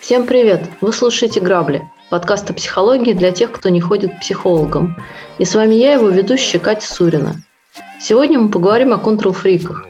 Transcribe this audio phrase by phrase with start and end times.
[0.00, 0.68] Всем привет!
[0.80, 4.96] Вы слушаете «Грабли»– подкаст о психологии для тех, кто не ходит к психологам.
[5.38, 7.36] И с вами я, его ведущая Катя Сурина.
[8.00, 9.86] Сегодня мы поговорим о контрол-фриках.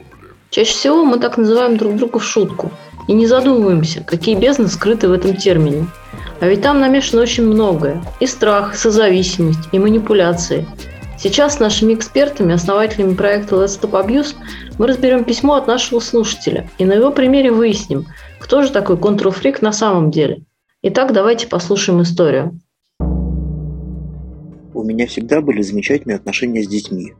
[0.51, 2.71] Чаще всего мы так называем друг друга в шутку
[3.07, 5.87] и не задумываемся, какие бездны скрыты в этом термине.
[6.41, 8.03] А ведь там намешано очень многое.
[8.19, 10.65] И страх, и созависимость, и манипуляции.
[11.19, 14.33] Сейчас с нашими экспертами, основателями проекта Let's Stop Abuse,
[14.79, 18.07] мы разберем письмо от нашего слушателя и на его примере выясним,
[18.39, 20.41] кто же такой контрол-фрик на самом деле.
[20.81, 22.59] Итак, давайте послушаем историю.
[24.73, 27.13] У меня всегда были замечательные отношения с детьми.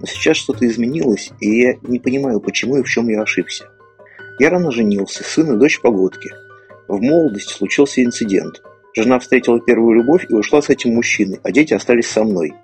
[0.00, 3.66] Но сейчас что-то изменилось, и я не понимаю, почему и в чем я ошибся.
[4.40, 6.32] Я рано женился, сын и дочь погодки.
[6.88, 8.62] В молодости случился инцидент.
[8.96, 12.54] Жена встретила первую любовь и ушла с этим мужчиной, а дети остались со мной.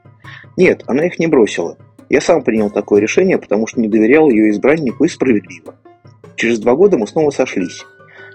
[0.57, 1.77] Нет, она их не бросила.
[2.09, 5.75] Я сам принял такое решение, потому что не доверял ее избраннику и справедливо.
[6.37, 7.85] Через два года мы снова сошлись.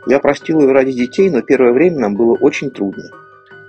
[0.08, 3.10] Я простил ее ради детей, но первое время нам было очень трудно.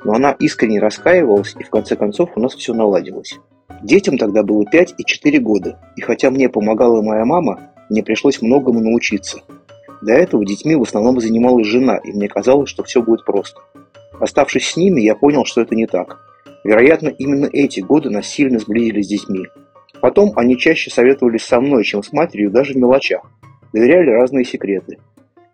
[0.04, 3.38] Но она искренне раскаивалась, и в конце концов у нас все наладилось.
[3.82, 8.42] Детям тогда было 5 и 4 года, и хотя мне помогала моя мама, мне пришлось
[8.42, 9.40] многому научиться.
[10.06, 13.60] До этого детьми в основном занималась жена, и мне казалось, что все будет просто.
[14.20, 16.20] Оставшись с ними, я понял, что это не так.
[16.62, 19.46] Вероятно, именно эти годы нас сильно сблизили с детьми.
[20.00, 23.22] Потом они чаще советовались со мной, чем с матерью, даже в мелочах.
[23.72, 24.98] Доверяли разные секреты.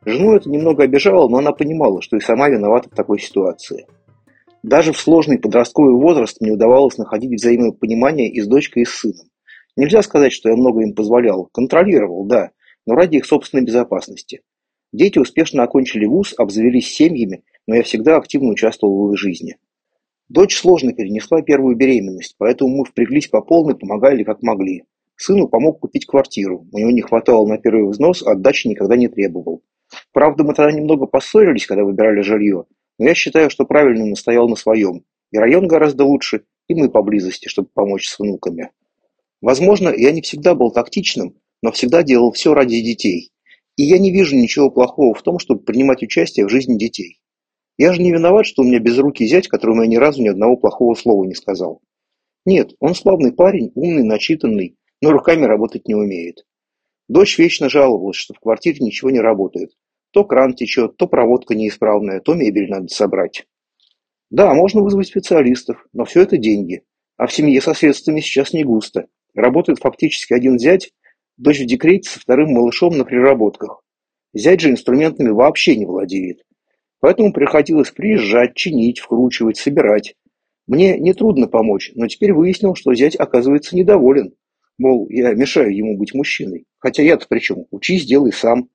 [0.04, 3.86] Жену это немного обижало, но она понимала, что и сама виновата в такой ситуации.
[4.62, 9.28] Даже в сложный подростковый возраст мне удавалось находить взаимопонимание и с дочкой, и с сыном.
[9.78, 11.48] Нельзя сказать, что я много им позволял.
[11.54, 12.50] Контролировал, да,
[12.86, 14.42] но ради их собственной безопасности.
[14.92, 19.56] Дети успешно окончили вуз, обзавелись семьями, но я всегда активно участвовал в их жизни.
[20.28, 24.84] Дочь сложно перенесла первую беременность, поэтому мы впряглись по полной, помогали как могли.
[25.16, 26.66] Сыну помог купить квартиру.
[26.72, 29.62] У него не хватало на первый взнос, а отдачи никогда не требовал.
[30.12, 32.64] Правда, мы тогда немного поссорились, когда выбирали жилье,
[32.98, 35.04] но я считаю, что правильно настоял на своем.
[35.30, 38.70] И район гораздо лучше, и мы поблизости, чтобы помочь с внуками.
[39.40, 43.30] Возможно, я не всегда был тактичным, но всегда делал все ради детей.
[43.76, 47.20] И я не вижу ничего плохого в том, чтобы принимать участие в жизни детей.
[47.78, 50.56] Я же не виноват, что у меня безрукий зять, которому я ни разу ни одного
[50.56, 51.80] плохого слова не сказал.
[52.44, 56.44] Нет, он славный парень, умный, начитанный, но руками работать не умеет.
[57.08, 59.70] Дочь вечно жаловалась, что в квартире ничего не работает.
[60.12, 63.46] То кран течет, то проводка неисправная, то мебель надо собрать.
[64.30, 66.82] Да, можно вызвать специалистов, но все это деньги.
[67.16, 69.06] А в семье со средствами сейчас не густо.
[69.34, 70.92] Работает фактически один зять,
[71.42, 73.82] дочь в декрете со вторым малышом на приработках.
[74.32, 76.44] Зять же инструментами вообще не владеет.
[77.00, 80.14] Поэтому приходилось приезжать, чинить, вкручивать, собирать.
[80.68, 84.34] Мне нетрудно помочь, но теперь выяснил, что зять оказывается недоволен.
[84.78, 86.64] Мол, я мешаю ему быть мужчиной.
[86.78, 87.66] Хотя я-то при чем?
[87.72, 88.68] Учись, делай сам.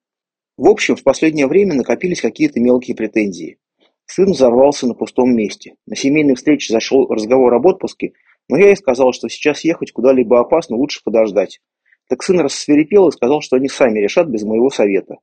[0.57, 3.59] В общем, в последнее время накопились какие-то мелкие претензии.
[4.05, 5.75] Сын взорвался на пустом месте.
[5.85, 8.11] На семейной встрече зашел разговор об отпуске,
[8.49, 11.61] но я ей сказал, что сейчас ехать куда-либо опасно, лучше подождать.
[12.09, 15.17] Так сын рассверепел и сказал, что они сами решат без моего совета.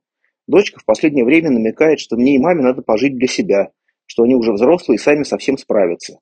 [0.47, 3.71] Дочка в последнее время намекает, что мне и маме надо пожить для себя,
[4.05, 6.19] что они уже взрослые и сами совсем справятся.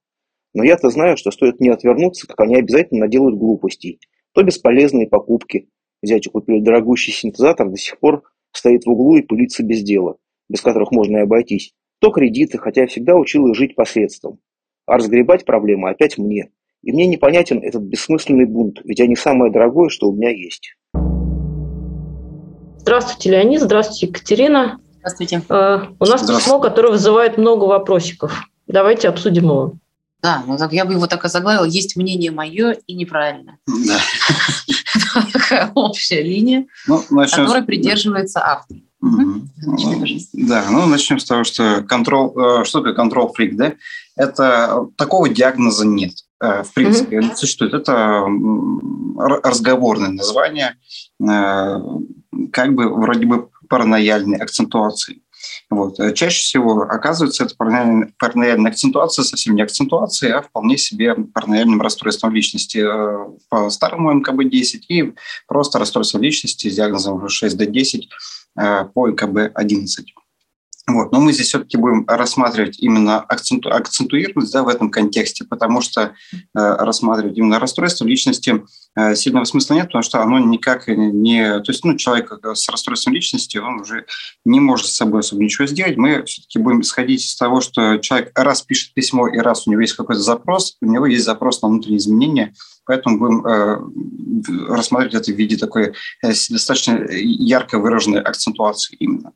[0.53, 3.99] Но я-то знаю, что стоит мне отвернуться, как они обязательно наделают глупостей.
[4.33, 5.69] То бесполезные покупки.
[6.01, 10.61] Зятю купили дорогущий синтезатор, до сих пор стоит в углу и пылится без дела, без
[10.61, 11.73] которых можно и обойтись.
[11.99, 14.39] То кредиты, хотя я всегда учил их жить посредством.
[14.85, 16.51] А разгребать проблемы опять мне.
[16.83, 20.75] И мне непонятен этот бессмысленный бунт, ведь они самое дорогое, что у меня есть.
[22.77, 23.61] Здравствуйте, Леонид.
[23.61, 24.79] Здравствуйте, Екатерина.
[24.97, 25.41] Здравствуйте.
[25.47, 28.43] Э, у нас письмо, которое вызывает много вопросиков.
[28.67, 29.73] Давайте обсудим его.
[30.21, 31.65] Да, ну так я бы его так и заглавила.
[31.65, 33.57] Есть мнение мое и неправильно.
[33.67, 33.99] Да.
[35.33, 38.77] Такая общая линия, ну, которой придерживается автор.
[39.03, 39.41] Угу.
[40.33, 43.73] Да, ну начнем с того, что контрол, э, что такое контрол фрик, да?
[44.15, 46.13] Это такого диагноза нет.
[46.43, 47.73] Э, в принципе, mm существует.
[47.73, 48.25] Это
[49.43, 50.75] разговорное название,
[51.21, 51.79] э,
[52.51, 55.21] как бы вроде бы паранояльной акцентуации.
[55.69, 55.99] Вот.
[55.99, 61.81] Э, чаще всего оказывается это паранояльная, паранояльная акцентуация совсем не акцентуация, а вполне себе паранояльным
[61.81, 62.85] расстройством личности
[63.49, 65.13] по старому МКБ-10 и
[65.47, 68.01] просто расстройство личности с диагнозом 6D10
[68.55, 70.05] по МКБ-11.
[70.85, 71.13] Вот.
[71.13, 76.01] Но мы здесь все-таки будем рассматривать именно акценту, акцентуировать да, в этом контексте, потому что
[76.01, 78.65] э, рассматривать именно расстройство личности
[78.95, 81.61] э, сильного смысла нет, потому что оно никак не...
[81.61, 84.05] То есть ну, человек с расстройством личности, он уже
[84.43, 85.95] не может с собой особо ничего сделать.
[85.95, 89.81] Мы все-таки будем исходить из того, что человек раз пишет письмо и раз у него
[89.81, 92.53] есть какой-то запрос, у него есть запрос на внутренние изменения,
[92.85, 95.93] поэтому будем э, рассматривать это в виде такой
[96.23, 99.31] э, достаточно ярко выраженной акцентуации именно.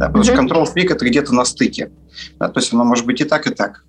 [0.00, 1.92] Да, потому что фрик это где-то на стыке.
[2.38, 3.84] Да, то есть оно может быть и так, и так.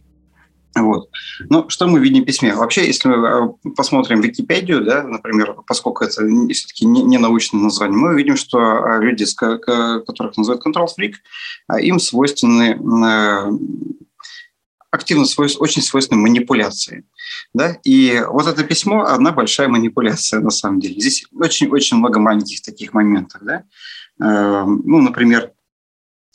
[0.75, 1.09] Вот.
[1.49, 2.53] Ну, что мы видим в письме?
[2.53, 8.09] Вообще, если мы э, посмотрим Википедию, да, например, поскольку это все-таки не, научное название, мы
[8.09, 11.13] увидим, что э, люди, которых называют control freak,
[11.71, 12.77] э, им свойственны
[14.91, 17.05] активно свойств, очень свойственны манипуляции.
[17.53, 17.77] Да?
[17.85, 20.99] И вот это письмо– одна большая манипуляция на самом деле.
[20.99, 23.41] Здесь очень-очень много маленьких таких моментов.
[23.41, 23.63] Да?
[24.19, 25.53] Ну, например,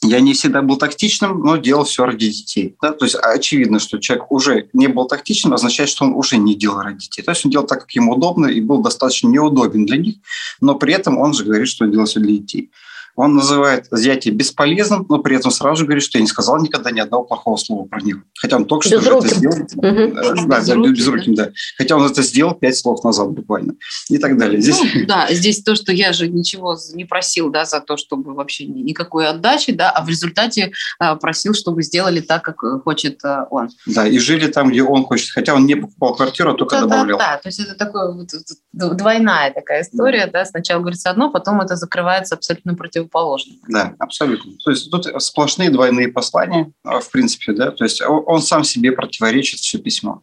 [0.02, 2.76] я не всегда был тактичным, но делал все ради детей.
[2.82, 2.92] Да?
[2.92, 6.82] То есть очевидно, что человек уже не был тактичным, означает, что он уже не делал
[6.82, 7.22] ради детей.
[7.22, 10.16] То есть он делал так, как ему удобно, и был достаточно неудобен для них,
[10.60, 12.70] но при этом он же говорит, что он делал все для детей.
[13.16, 16.90] Он называет взятие бесполезным, но при этом сразу же говорит, что я не сказал никогда
[16.90, 18.20] ни одного плохого слова про него.
[18.38, 19.56] Хотя он только что это сделал.
[19.56, 20.48] Угу.
[20.48, 21.50] Да, безруким, безруким, да.
[21.76, 23.74] Хотя он это сделал пять слов назад буквально.
[24.08, 24.60] И так далее.
[24.60, 24.80] Здесь...
[24.80, 28.66] Ну, да, здесь то, что я же ничего не просил да, за то, чтобы вообще
[28.66, 33.70] никакой отдачи, да, а в результате а, просил, чтобы сделали так, как хочет а, он.
[33.86, 35.30] Да, и жили там, где он хочет.
[35.30, 37.18] Хотя он не покупал квартиру, а только да, добавлял.
[37.18, 38.28] Да, да, то есть это такое вот,
[38.72, 40.26] двойная такая история.
[40.26, 40.36] Да.
[40.36, 40.44] Да?
[40.44, 43.58] Сначала говорится одно, потом это закрывается абсолютно против противоположным.
[43.68, 44.52] Да, абсолютно.
[44.64, 48.92] То есть тут сплошные двойные послания, а, в принципе, да, то есть он сам себе
[48.92, 50.22] противоречит все письмо.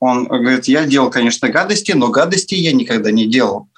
[0.00, 3.68] Он говорит, я делал, конечно, гадости, но гадости я никогда не делал.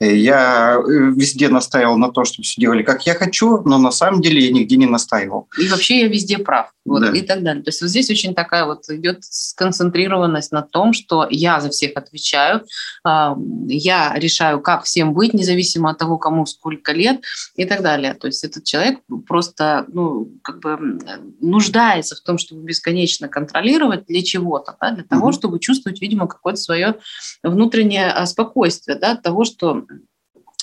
[0.00, 4.20] Я э, везде настаивал на то, чтобы все делали как я хочу, но на самом
[4.22, 5.48] деле я нигде не настаивал.
[5.58, 6.72] И вообще я везде прав.
[6.84, 7.12] Вот, да.
[7.12, 7.62] И так далее.
[7.62, 11.92] То есть вот здесь очень такая вот идет сконцентрированность на том, что я за всех
[11.96, 12.64] отвечаю,
[13.04, 17.22] я решаю, как всем быть, независимо от того, кому сколько лет
[17.56, 18.12] и так далее.
[18.14, 20.98] То есть этот человек просто ну, как бы
[21.40, 25.32] нуждается в том, чтобы бесконечно контролировать для чего-то, да, для того, угу.
[25.32, 26.96] чтобы чувствовать, видимо, какое-то свое
[27.42, 29.84] внутреннее а, спокойствие, да, от того, что а,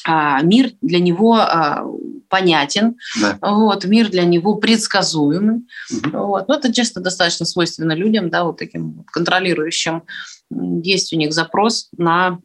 [0.06, 1.84] мир для него а,
[2.30, 3.38] понятен, да.
[3.42, 5.68] вот, мир для него предсказуемый.
[5.92, 6.18] Угу.
[6.18, 6.48] Вот.
[6.48, 10.04] Но это часто достаточно свойственно людям, да, вот таким контролирующим.
[10.84, 12.40] Есть у них запрос на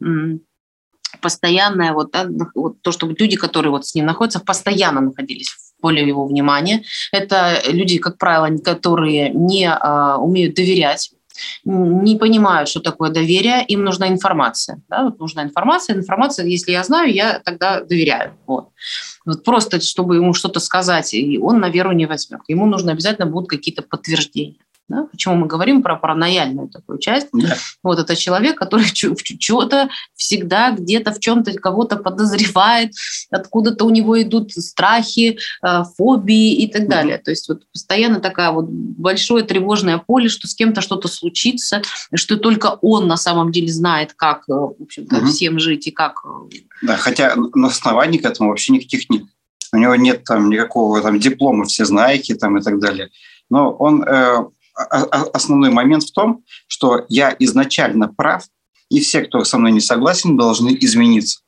[1.21, 5.81] постоянное, вот, да, вот то, чтобы люди, которые вот с ним находятся, постоянно находились в
[5.81, 6.83] поле его внимания.
[7.11, 11.11] Это люди, как правило, которые не а, умеют доверять
[11.65, 14.81] не понимают, что такое доверие, им нужна информация.
[14.89, 15.03] Да?
[15.03, 15.95] Вот нужна информация.
[15.95, 18.33] Информация, если я знаю, я тогда доверяю.
[18.45, 18.69] Вот.
[19.25, 22.41] Вот просто, чтобы ему что-то сказать, и он на веру не возьмет.
[22.47, 24.59] Ему нужно обязательно будут какие-то подтверждения.
[24.89, 25.03] Да?
[25.11, 27.27] Почему мы говорим про паранояльную такую часть?
[27.33, 27.57] Да.
[27.83, 28.85] Вот это человек, который
[29.39, 32.93] что-то всегда где-то в чем-то кого-то подозревает,
[33.29, 37.17] откуда-то у него идут страхи, э, фобии и так далее.
[37.17, 41.81] То есть вот постоянно такая вот большое тревожное поле, что с кем-то что-то случится,
[42.13, 45.27] что только он на самом деле знает, как э, в общем-то, угу.
[45.27, 46.23] всем жить и как.
[46.25, 49.23] Э, да, хотя на основании к этому вообще никаких нет.
[49.73, 53.09] У него нет там никакого там диплома все знаете там и так далее.
[53.49, 54.03] Но он
[54.77, 58.45] основной момент в том, что я изначально прав,
[58.89, 61.39] и все, кто со мной не согласен, должны измениться.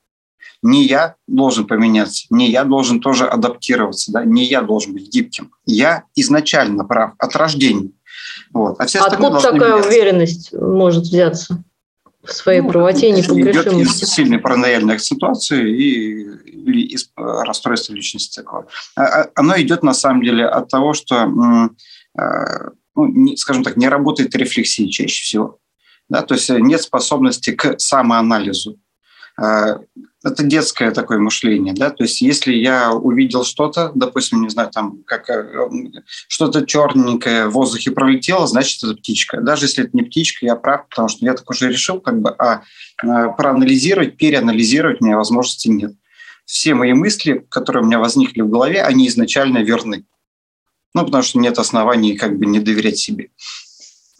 [0.62, 4.26] Не я должен поменяться, не я должен тоже адаптироваться, да?
[4.26, 5.52] не я должен быть гибким.
[5.66, 7.92] Я изначально прав от рождения.
[8.52, 8.76] Вот.
[8.80, 9.90] А все Откуда такая меняться.
[9.90, 11.64] уверенность может взяться?
[12.24, 13.70] в своей ну, правоте и непогрешимости.
[13.70, 18.44] Идет из сильной параноидальной акцентуации и, или из расстройства личности.
[18.96, 21.30] А, а, оно идет на самом деле от того, что
[23.00, 25.60] ну, не, скажем так, не работает рефлексия чаще всего.
[26.10, 28.80] Да, то есть нет способности к самоанализу.
[29.38, 29.80] А,
[30.24, 35.02] это детское такое мышление, да, то есть если я увидел что-то, допустим, не знаю, там,
[35.06, 35.46] как э,
[36.28, 39.40] что-то черненькое в воздухе пролетело, значит, это птичка.
[39.40, 42.32] Даже если это не птичка, я прав, потому что я так уже решил, как бы,
[42.32, 42.64] а
[43.02, 45.94] э, проанализировать, переанализировать у меня возможности нет.
[46.44, 50.04] Все мои мысли, которые у меня возникли в голове, они изначально верны.
[50.94, 53.30] Ну, потому что нет оснований как бы не доверять себе.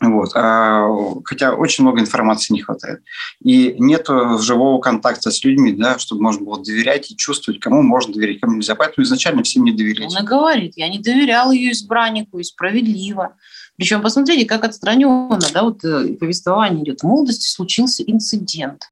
[0.02, 0.30] Вот.
[0.34, 0.88] А,
[1.26, 3.02] хотя очень много информации не хватает.
[3.44, 4.08] И нет
[4.40, 8.56] живого контакта с людьми, да, чтобы можно было доверять и чувствовать, кому можно доверять, кому
[8.56, 8.76] нельзя.
[8.76, 10.16] Поэтому изначально всем не доверять.
[10.16, 13.36] Она говорит, я не доверял ее избраннику, и справедливо.
[13.76, 17.02] Причем посмотрите, как отстраненно, да, вот э, повествование идет.
[17.02, 18.92] В молодости случился инцидент.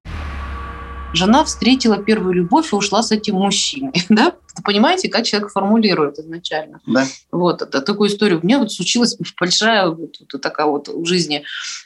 [1.14, 3.94] Жена встретила первую любовь и ушла с этим мужчиной.
[4.10, 4.34] Да?
[4.64, 6.80] Понимаете, как человек формулирует изначально?
[6.88, 7.06] Да.
[7.32, 8.40] Вот, это такую историю.
[8.42, 11.44] У меня вот случилась большая вот, вот такая вот в жизни,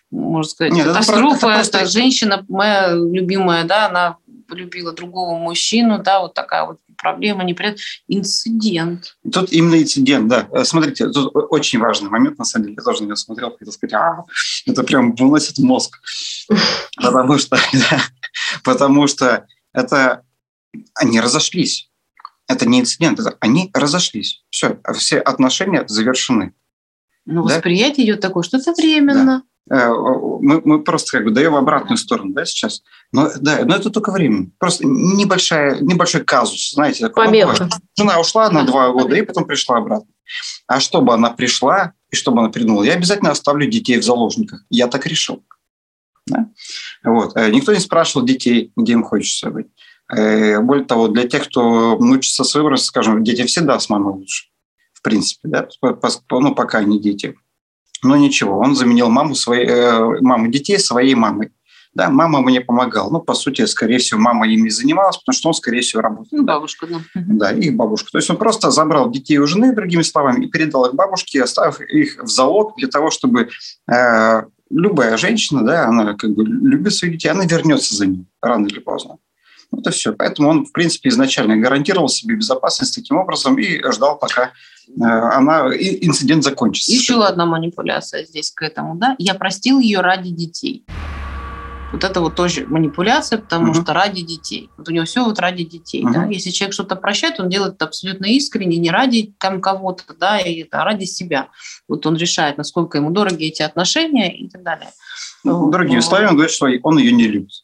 [0.10, 1.48] можно сказать, Нет, катастрофа.
[1.48, 1.78] Это, просто...
[1.80, 8.04] это женщина моя любимая, да, она полюбила другого мужчину, да, вот такая вот проблема, неприятность,
[8.08, 9.18] инцидент.
[9.32, 10.48] Тут именно инцидент, да.
[10.52, 13.72] Э, смотрите, тут очень важный момент, на самом деле, я тоже на него смотрел, хотел
[13.72, 14.24] сказать, а,
[14.66, 16.00] это прям выносит мозг.
[17.02, 17.58] Потому что,
[18.64, 20.24] потому что это
[20.96, 21.90] они разошлись.
[22.48, 24.44] Это не инцидент, это они разошлись.
[24.50, 26.54] Все, все отношения завершены.
[27.26, 27.56] Ну, да?
[27.56, 29.44] восприятие идет такое, что это временно.
[29.44, 29.44] Да.
[29.70, 29.90] Э,
[30.42, 32.82] мы, мы просто как бы даем обратную сторону, да, сейчас.
[33.12, 34.50] Но да, но это только время.
[34.58, 37.10] Просто небольшая, небольшой казус, знаете.
[37.10, 37.70] Помеха.
[37.98, 40.12] Жена ушла на два года и потом пришла обратно.
[40.68, 44.66] А чтобы она пришла и чтобы она придумала, я обязательно оставлю детей в заложниках.
[44.70, 45.44] Я так решил.
[46.28, 46.48] Да?
[47.04, 47.36] Вот.
[47.36, 49.68] Э, никто не спрашивал детей, где им хочется быть.
[50.14, 54.52] Э, более того, для тех, кто учится с выброса, скажем, дети всегда с мамой лучше
[55.02, 55.68] в принципе, да,
[56.30, 57.36] ну, пока они дети.
[58.04, 61.52] Но ничего, он заменил маму, своей, э, маму детей своей мамой.
[61.94, 63.10] Да, мама мне помогала.
[63.10, 66.30] Ну, по сути, скорее всего, мама ими занималась, потому что он, скорее всего, работал.
[66.32, 67.00] Ну, бабушка, да.
[67.16, 68.12] Да, их бабушка.
[68.12, 71.82] То есть он просто забрал детей у жены, другими словами, и передал их бабушке, оставив
[71.82, 73.50] их в залог для того, чтобы
[73.92, 78.68] э, любая женщина, да, она как бы любит своих детей, она вернется за ним рано
[78.68, 79.18] или поздно.
[79.72, 80.12] Вот и все.
[80.14, 84.52] Поэтому он, в принципе, изначально гарантировал себе безопасность таким образом и ждал, пока
[85.00, 85.04] Э,
[85.36, 86.92] она, инцидент закончится.
[86.92, 89.16] Еще одна манипуляция здесь к этому, да?
[89.18, 90.86] Я простил ее ради детей.
[91.92, 93.82] Вот это вот тоже манипуляция, потому угу.
[93.82, 94.70] что ради детей.
[94.78, 96.04] Вот у него все вот ради детей.
[96.04, 96.14] Угу.
[96.14, 96.26] Да?
[96.26, 100.66] Если человек что-то прощает, он делает это абсолютно искренне, не ради там кого-то, да, и,
[100.72, 101.50] а ради себя.
[101.88, 104.90] Вот он решает, насколько ему дороги эти отношения и так далее.
[105.44, 107.64] Ну, другими словами, он говорит, что он ее не любит.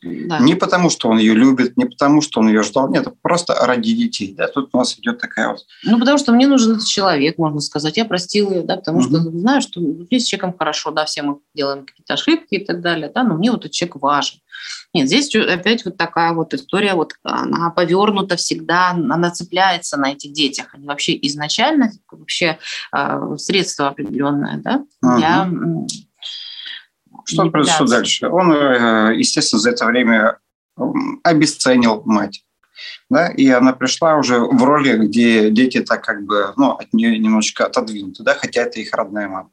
[0.00, 0.38] Да.
[0.38, 3.92] Не потому, что он ее любит, не потому, что он ее ждал, нет, просто ради
[3.94, 4.32] детей.
[4.36, 5.60] Да, тут у нас идет такая вот.
[5.82, 7.96] Ну, потому что мне нужен этот человек, можно сказать.
[7.96, 9.06] Я простил ее, да, потому угу.
[9.08, 12.80] что знаю, что здесь с человеком хорошо, да, все мы делаем какие-то ошибки и так
[12.80, 14.38] далее, да, но мне вот этот человек важен.
[14.94, 20.32] Нет, здесь опять вот такая вот история, вот она повернута всегда, она цепляется на этих
[20.32, 20.74] детях.
[20.74, 22.58] Они вообще изначально вообще
[22.96, 25.16] э, средство определенное, да, угу.
[25.16, 25.50] для
[27.28, 28.28] что произошло дальше?
[28.28, 30.38] Он, э, естественно, за это время
[31.22, 32.44] обесценил мать.
[33.10, 37.18] Да, и она пришла уже в роли, где дети так как бы ну, от нее
[37.18, 39.50] немножечко отодвинуты, да, хотя это их родная мама.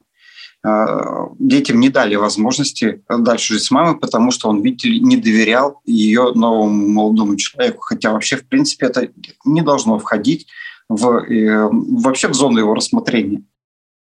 [0.64, 5.18] Э, детям не дали возможности дальше жить с мамой, потому что он, видите ли, не
[5.18, 7.82] доверял ее новому молодому человеку.
[7.82, 9.10] Хотя вообще, в принципе, это
[9.44, 10.48] не должно входить
[10.88, 13.44] в, э, вообще в зону его рассмотрения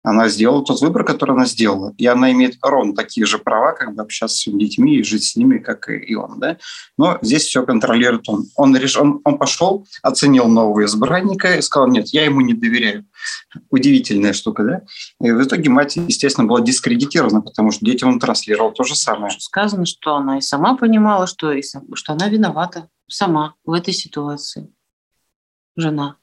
[0.04, 1.94] она сделала тот выбор, который она сделала.
[1.96, 5.24] И она имеет ровно такие же права, как бы общаться с своими детьми и жить
[5.24, 6.38] с ними, как и он.
[6.38, 6.58] Да?
[6.98, 8.44] Но здесь все контролирует он.
[8.54, 8.98] Он, реш...
[8.98, 13.06] он, он пошел, оценил нового избранника и сказал, нет, я ему не доверяю.
[13.70, 14.82] Удивительная штука, да?
[15.26, 19.32] И в итоге мать, естественно, была дискредитирована, потому что детям он транслировал то же самое.
[19.38, 24.70] Сказано, что она и сама понимала, что, и, что она виновата сама в этой ситуации.
[25.76, 26.16] Жена.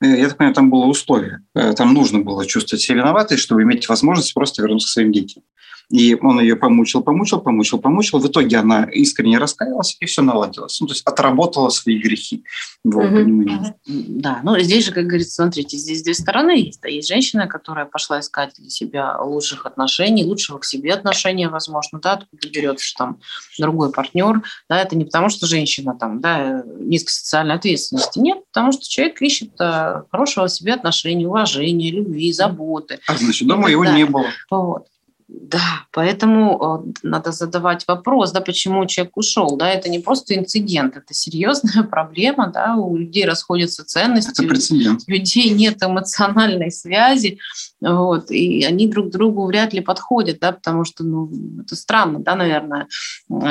[0.00, 1.42] Э, я так понимаю, там было условие.
[1.54, 5.42] Э, там нужно было чувствовать себя виноватой, чтобы иметь возможность просто вернуться к своим детям.
[5.90, 8.18] И он ее помучил, помучил, помучил, помучил.
[8.18, 10.78] В итоге она искренне раскаялась, и все наладилось.
[10.80, 12.44] Ну, то есть отработала свои грехи,
[12.84, 13.74] в его понимании.
[13.86, 16.82] Да, ну здесь же, как говорится, смотрите, здесь две стороны есть.
[16.82, 22.00] Да, есть женщина, которая пошла искать для себя лучших отношений, лучшего к себе отношения, возможно,
[22.00, 23.20] да, откуда берется там
[23.58, 24.42] другой партнер.
[24.68, 28.18] Да, это не потому, что женщина там, да, низкой социальной ответственности.
[28.18, 32.98] Нет, потому что человек ищет а, хорошего себе отношения, уважения, любви, заботы.
[33.06, 34.26] А значит, дома его не было.
[34.50, 34.86] Вот.
[35.28, 40.96] Да, поэтому э, надо задавать вопрос, да, почему человек ушел, да, это не просто инцидент,
[40.96, 47.40] это серьезная проблема, да, у людей расходятся ценности, у людей нет эмоциональной связи,
[47.82, 51.30] вот, и они друг другу вряд ли подходят, да, потому что, ну,
[51.60, 52.88] это странно, да, наверное,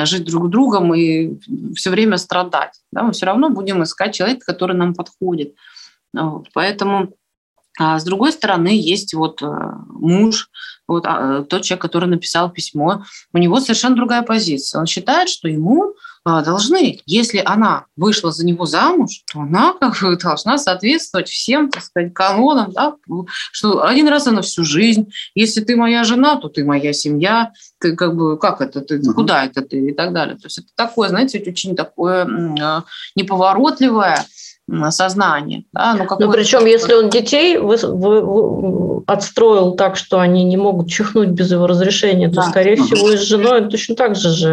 [0.04, 1.38] жить друг с другом и
[1.76, 5.54] все время страдать, да, мы все равно будем искать человека, который нам подходит,
[6.12, 7.12] вот, поэтому
[7.78, 9.46] а с другой стороны, есть вот э,
[9.88, 10.50] муж,
[10.88, 14.80] вот а, тот человек, который написал письмо, у него совершенно другая позиция.
[14.80, 15.94] Он считает, что ему
[16.24, 21.70] а, должны, если она вышла за него замуж, то она как бы должна соответствовать всем,
[21.70, 22.94] так сказать, канонам, да,
[23.52, 27.94] что один раз она всю жизнь, если ты моя жена, то ты моя семья, ты
[27.94, 29.12] как бы, как это, ты, uh-huh.
[29.12, 30.36] куда это ты и так далее.
[30.36, 32.24] То есть это такое, знаете, очень такое
[33.14, 34.24] неповоротливое,
[34.90, 35.64] сознание.
[35.72, 35.94] Да?
[35.94, 40.88] Ну, ну причем, если он детей вы, вы, вы отстроил так, что они не могут
[40.88, 42.42] чихнуть без его разрешения, то, да.
[42.42, 42.84] скорее угу.
[42.84, 44.50] всего, и с женой точно так же же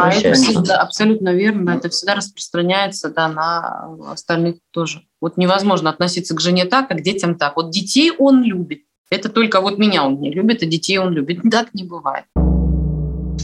[0.00, 1.70] А это всегда, абсолютно верно.
[1.70, 5.02] Это всегда распространяется да, на остальных тоже.
[5.20, 7.56] Вот невозможно относиться к жене так, а к детям так.
[7.56, 8.80] Вот детей он любит.
[9.10, 11.40] Это только вот меня он не любит, а детей он любит.
[11.50, 12.24] Так не бывает.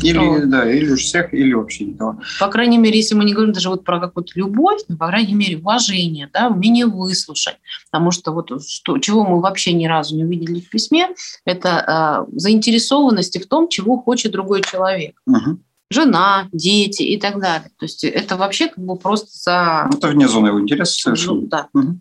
[0.02, 0.50] Или, вот.
[0.50, 2.20] да, или уж всех, или вообще никого.
[2.38, 5.34] По крайней мере, если мы не говорим даже вот про какую-то любовь, но, по крайней
[5.34, 7.56] мере, уважение, да, умение выслушать.
[7.90, 11.08] Потому что вот что, чего мы вообще ни разу не увидели в письме,
[11.44, 15.20] это э, заинтересованности в том, чего хочет другой человек.
[15.26, 15.58] Угу.
[15.90, 17.70] Жена, дети и так далее.
[17.78, 19.88] То есть это вообще как бы просто за...
[19.90, 21.40] Ну, это вне зоны его интереса совершенно.
[21.40, 21.68] Ну, да.
[21.74, 22.00] Угу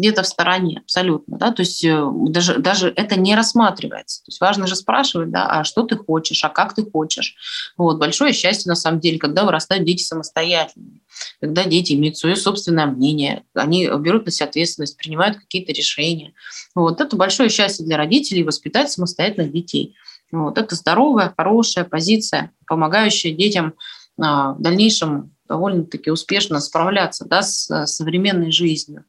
[0.00, 4.22] где-то в стороне абсолютно, да, то есть э, даже, даже это не рассматривается.
[4.22, 7.36] То есть важно же спрашивать, да, а что ты хочешь, а как ты хочешь.
[7.76, 11.02] Вот, большое счастье на самом деле, когда вырастают дети самостоятельными,
[11.40, 16.32] когда дети имеют свое собственное мнение, они берут на себя ответственность, принимают какие-то решения.
[16.74, 19.96] Вот, это большое счастье для родителей воспитать самостоятельных детей.
[20.32, 23.74] Вот, это здоровая, хорошая позиция, помогающая детям
[24.18, 29.04] а, в дальнейшем довольно-таки успешно справляться да, с э, современной жизнью.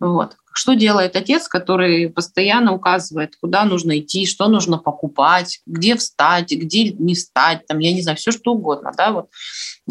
[0.00, 0.36] Вот.
[0.52, 6.90] Что делает отец, который постоянно указывает, куда нужно идти, что нужно покупать, где встать, где
[6.90, 9.28] не встать, там, я не знаю, все что угодно, да, вот,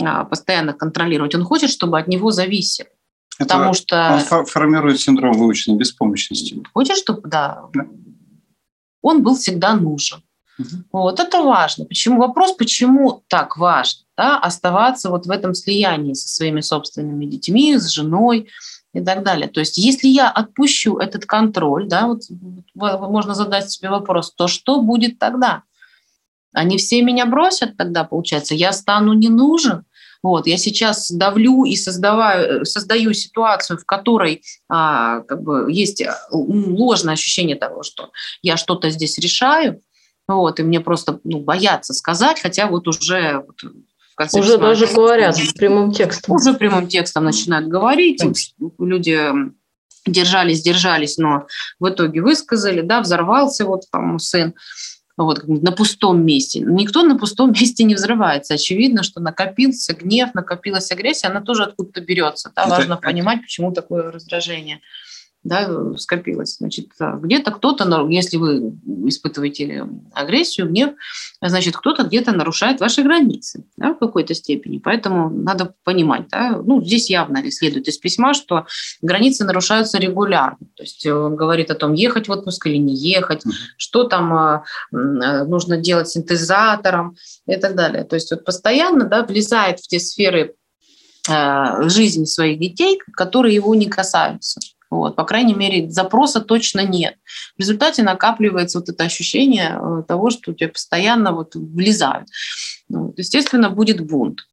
[0.02, 1.36] а, постоянно контролировать.
[1.36, 2.90] Он хочет, чтобы от него зависели.
[3.38, 4.22] Это потому что...
[4.32, 6.62] Он формирует синдром выученной беспомощности.
[6.74, 7.86] Хочет, чтобы, да, да.
[9.02, 10.24] он был всегда нужен.
[10.58, 10.68] Угу.
[10.92, 11.86] Вот это важно.
[11.86, 17.78] Почему вопрос, почему так важно да, оставаться вот в этом слиянии со своими собственными детьми,
[17.78, 18.50] с женой,
[18.94, 19.48] и так далее.
[19.48, 22.24] То есть если я отпущу этот контроль, да, вот
[22.76, 25.64] можно задать себе вопрос, то что будет тогда?
[26.52, 29.86] Они все меня бросят тогда, получается, я стану не нужен.
[30.22, 37.14] Вот, я сейчас давлю и создаваю, создаю ситуацию, в которой а, как бы есть ложное
[37.14, 38.10] ощущение того, что
[38.42, 39.82] я что-то здесь решаю,
[40.28, 43.64] вот, и мне просто ну, боятся сказать, хотя вот уже вот,
[44.20, 44.68] конце Уже письма.
[44.68, 46.36] даже говорят прямым текстом.
[46.36, 48.22] Уже прямым текстом начинают говорить.
[48.78, 49.20] Люди
[50.06, 51.48] держались, держались, но
[51.80, 54.54] в итоге высказали, да, взорвался вот там сын
[55.16, 56.60] вот, на пустом месте.
[56.60, 58.56] Никто на пустом месте не взрывается.
[58.56, 62.52] Очевидно, что накопился гнев, накопилась агрессия, она тоже откуда-то берется.
[62.56, 62.68] Да?
[62.68, 64.82] Важно понимать, почему такое раздражение
[65.44, 66.58] да, скопилось.
[66.58, 68.74] Значит, где-то кто-то, если вы
[69.08, 70.92] испытываете агрессию, гнев,
[71.42, 74.80] значит, кто-то где-то нарушает ваши границы да, в какой-то степени.
[74.80, 78.66] Поэтому надо понимать, да, ну, здесь явно следует из письма, что
[79.02, 80.68] границы нарушаются регулярно.
[80.76, 83.52] То есть он говорит о том, ехать в отпуск или не ехать, mm-hmm.
[83.78, 87.16] что там а, нужно делать синтезатором
[87.48, 88.04] и так далее.
[88.04, 90.56] То есть вот постоянно да, влезает в те сферы
[91.28, 94.60] а, жизни своих детей, которые его не касаются.
[94.90, 97.16] Вот, по крайней мере, запроса точно нет.
[97.56, 102.28] В результате накапливается вот это ощущение э, того, что у тебя постоянно вот влезают.
[102.90, 104.48] Ну, естественно, будет бунт.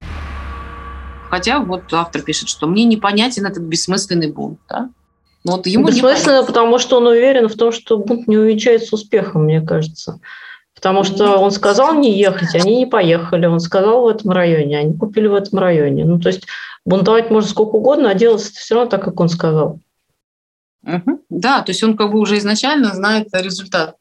[1.31, 4.61] Хотя вот автор пишет, что мне непонятен этот бессмысленный бунт.
[4.69, 4.91] Да?
[5.45, 9.45] Но вот ему Бессмысленно, потому что он уверен в том, что бунт не увенчается успехом,
[9.45, 10.21] мне кажется.
[10.75, 13.47] Потому что он сказал не ехать, они не поехали.
[13.47, 16.05] Он сказал в этом районе, они купили в этом районе.
[16.05, 16.47] Ну, то есть
[16.85, 19.81] бунтовать можно сколько угодно, а делать все равно так, как он сказал.
[20.87, 21.25] Угу.
[21.31, 23.97] Да, то есть он как бы уже изначально знает результат.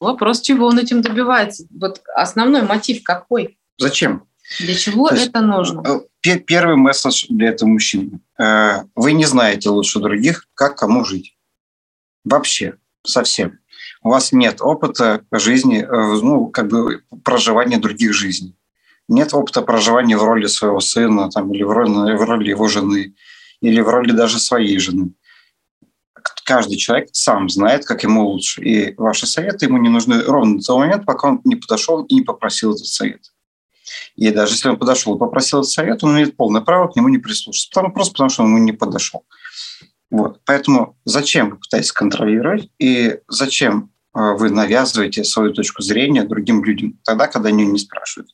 [0.00, 1.66] Вопрос, чего он этим добивается.
[1.70, 3.58] Вот основной мотив какой?
[3.76, 4.24] Зачем?
[4.58, 5.84] Для чего то это нужно?
[6.26, 8.20] Э, первый месседж для этого мужчины.
[8.38, 11.36] Э, вы не знаете лучше других, как кому жить.
[12.24, 13.58] Вообще, совсем.
[14.02, 18.56] У вас нет опыта жизни, э, ну, как бы проживания других жизней.
[19.08, 23.14] Нет опыта проживания в роли своего сына там, или в роли, в роли его жены,
[23.60, 25.12] или в роли даже своей жены
[26.50, 28.60] каждый человек сам знает, как ему лучше.
[28.62, 32.14] И ваши советы ему не нужны ровно до того момента, пока он не подошел и
[32.16, 33.20] не попросил этот совет.
[34.16, 37.06] И даже если он подошел и попросил этот совет, он имеет полное право к нему
[37.06, 37.68] не прислушаться.
[37.72, 39.24] Потому, просто потому, что он ему не подошел.
[40.10, 40.40] Вот.
[40.44, 46.98] Поэтому зачем вы пытаетесь контролировать и зачем э, вы навязываете свою точку зрения другим людям
[47.04, 48.30] тогда, когда они не спрашивают.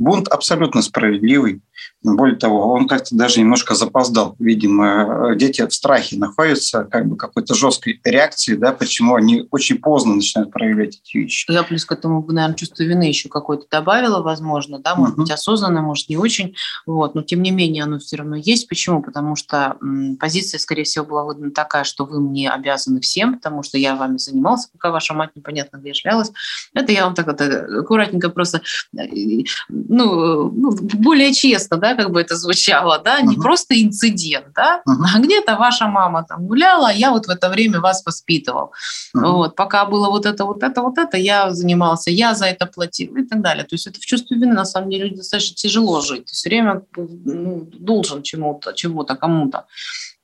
[0.00, 1.62] Бунт абсолютно справедливый.
[2.02, 4.36] Более того, он как-то даже немножко запоздал.
[4.38, 10.14] Видимо, дети в страхе находятся, как бы какой-то жесткой реакции, да, почему они очень поздно
[10.14, 11.50] начинают проявлять эти вещи.
[11.50, 15.22] Я плюс к этому, наверное, чувство вины еще какое-то добавила, возможно, да, может uh-huh.
[15.22, 16.54] быть, осознанно, может, не очень,
[16.86, 18.68] вот, но тем не менее оно все равно есть.
[18.68, 19.02] Почему?
[19.02, 23.62] Потому что м, позиция, скорее всего, была выдана такая, что вы мне обязаны всем, потому
[23.62, 26.32] что я вами занимался, пока ваша мать непонятно где шлялась.
[26.74, 28.60] Это я вам так вот аккуратненько просто,
[28.92, 33.42] ну, ну более честно грустно, да, как бы это звучало, да, не uh-huh.
[33.42, 35.04] просто инцидент, да, uh-huh.
[35.14, 38.72] а где-то ваша мама там гуляла, а я вот в это время вас воспитывал.
[39.16, 39.32] Uh-huh.
[39.32, 43.16] Вот, пока было вот это, вот это, вот это, я занимался, я за это платил
[43.16, 43.64] и так далее.
[43.64, 46.26] То есть это в чувстве вины, на самом деле, достаточно тяжело жить.
[46.26, 49.64] Ты все время ну, должен чему-то, чего-то, кому-то.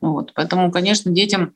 [0.01, 1.53] Вот, поэтому, конечно, детям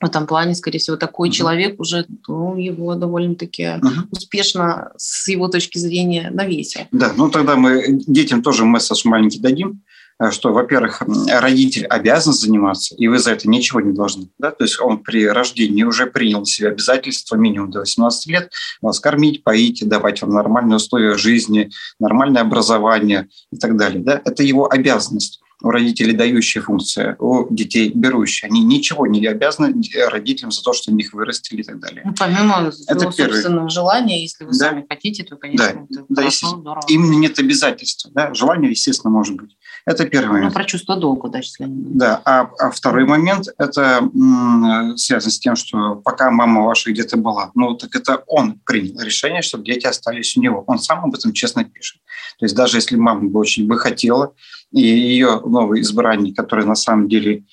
[0.00, 1.32] в этом плане, скорее всего, такой mm-hmm.
[1.32, 4.08] человек уже ну, его довольно-таки mm-hmm.
[4.10, 6.82] успешно с его точки зрения навесил.
[6.92, 9.82] Да, ну тогда мы детям тоже месседж маленький дадим,
[10.20, 14.28] э, что, во-первых, родитель обязан заниматься, и вы за это ничего не должны.
[14.38, 14.50] Да?
[14.50, 19.00] То есть он при рождении уже принял на себя обязательства минимум до 18 лет вас
[19.00, 24.02] кормить, поить, давать вам нормальные условия жизни, нормальное образование и так далее.
[24.02, 24.20] Да?
[24.22, 28.50] Это его обязанность у родителей дающая функция, у детей берущая.
[28.50, 29.74] Они ничего не обязаны
[30.08, 32.02] родителям за то, что них вырастили и так далее.
[32.04, 34.56] Ну, помимо это собственного желания, если вы да.
[34.56, 36.00] сами хотите, то, конечно, да.
[36.00, 36.84] это да, хорошо, здорово.
[36.88, 38.10] Именно нет обязательства.
[38.14, 38.34] Да?
[38.34, 39.56] Желание, естественно, может быть.
[39.86, 40.52] Это первый момент.
[40.52, 41.64] Ну, про чувство долга, да, если.
[41.68, 47.16] Да, а, а второй момент– это м, связано с тем, что пока мама ваша где-то
[47.16, 50.64] была, ну, так это он принял решение, чтобы дети остались у него.
[50.66, 52.00] Он сам об этом честно пишет.
[52.40, 54.34] То есть даже если мама бы очень бы хотела,
[54.72, 57.44] и ее новый избранник, который на самом деле,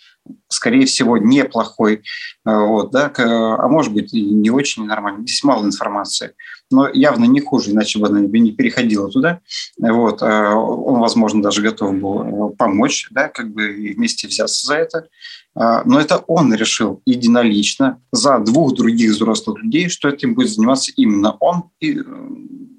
[0.47, 2.01] скорее всего, неплохой, э,
[2.45, 5.21] вот, да, а может быть и не очень нормальный.
[5.21, 6.33] Здесь мало информации,
[6.73, 9.39] но явно не хуже, иначе бы она не переходила туда.
[9.79, 14.65] Вот, э, он, возможно, даже готов был э, помочь, да, как бы и вместе взяться
[14.65, 15.07] за это.
[15.55, 21.37] Но это он решил единолично за двух других взрослых людей, что этим будет заниматься именно
[21.39, 21.99] он, и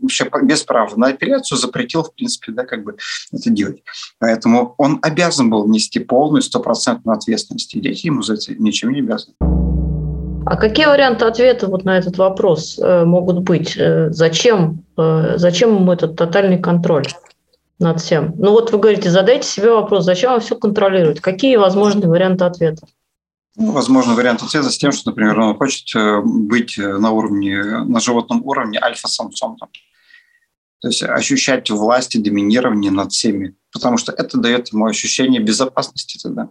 [0.05, 2.97] вообще без права на апелляцию запретил, в принципе, да, как бы
[3.33, 3.83] это делать.
[4.19, 9.01] Поэтому он обязан был нести полную стопроцентную ответственность, и дети ему за это ничем не
[9.01, 9.35] обязаны.
[10.47, 13.77] А какие варианты ответа вот на этот вопрос э, могут быть?
[13.77, 17.07] Э, зачем, э, зачем ему этот тотальный контроль
[17.79, 18.35] над всем?
[18.37, 21.21] Ну вот вы говорите, задайте себе вопрос, зачем вам все контролировать?
[21.21, 22.87] Какие возможные варианты ответа?
[23.57, 28.45] Ну, возможно, вариант ответа с тем, что, например, он хочет быть на уровне, на животном
[28.45, 29.57] уровне альфа-самцом.
[30.81, 36.19] То есть ощущать власть и доминирование над всеми, потому что это дает ему ощущение безопасности
[36.23, 36.49] тогда.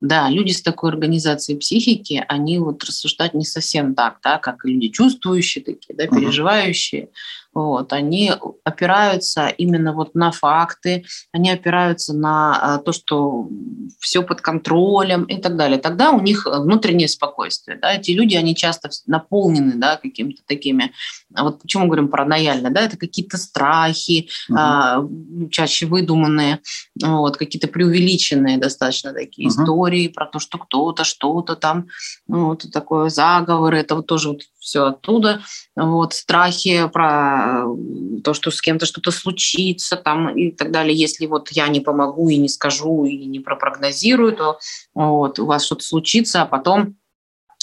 [0.00, 4.88] Да, люди с такой организацией психики, они вот рассуждать не совсем так, да, как люди
[4.88, 7.04] чувствующие такие, да, переживающие.
[7.04, 7.08] Uh-huh
[7.56, 8.32] вот, они
[8.64, 13.48] опираются именно вот на факты, они опираются на а, то, что
[13.98, 15.78] все под контролем и так далее.
[15.78, 17.78] Тогда у них внутреннее спокойствие.
[17.80, 17.94] Да?
[17.94, 20.92] Эти люди, они часто наполнены да, какими-то такими,
[21.34, 24.58] а вот почему говорим паранояльно, да, это какие-то страхи, угу.
[24.58, 25.08] а,
[25.50, 26.60] чаще выдуманные,
[27.00, 29.62] вот, какие-то преувеличенные достаточно такие угу.
[29.62, 31.88] истории про то, что кто-то, что-то там,
[32.28, 35.42] ну, вот такое заговор, это вот тоже вот все оттуда,
[35.76, 40.92] вот, страхи про э, то, что с кем-то что-то случится там и так далее.
[40.92, 44.58] Если вот я не помогу и не скажу и не пропрогнозирую, то
[44.92, 46.96] вот, у вас что-то случится, а потом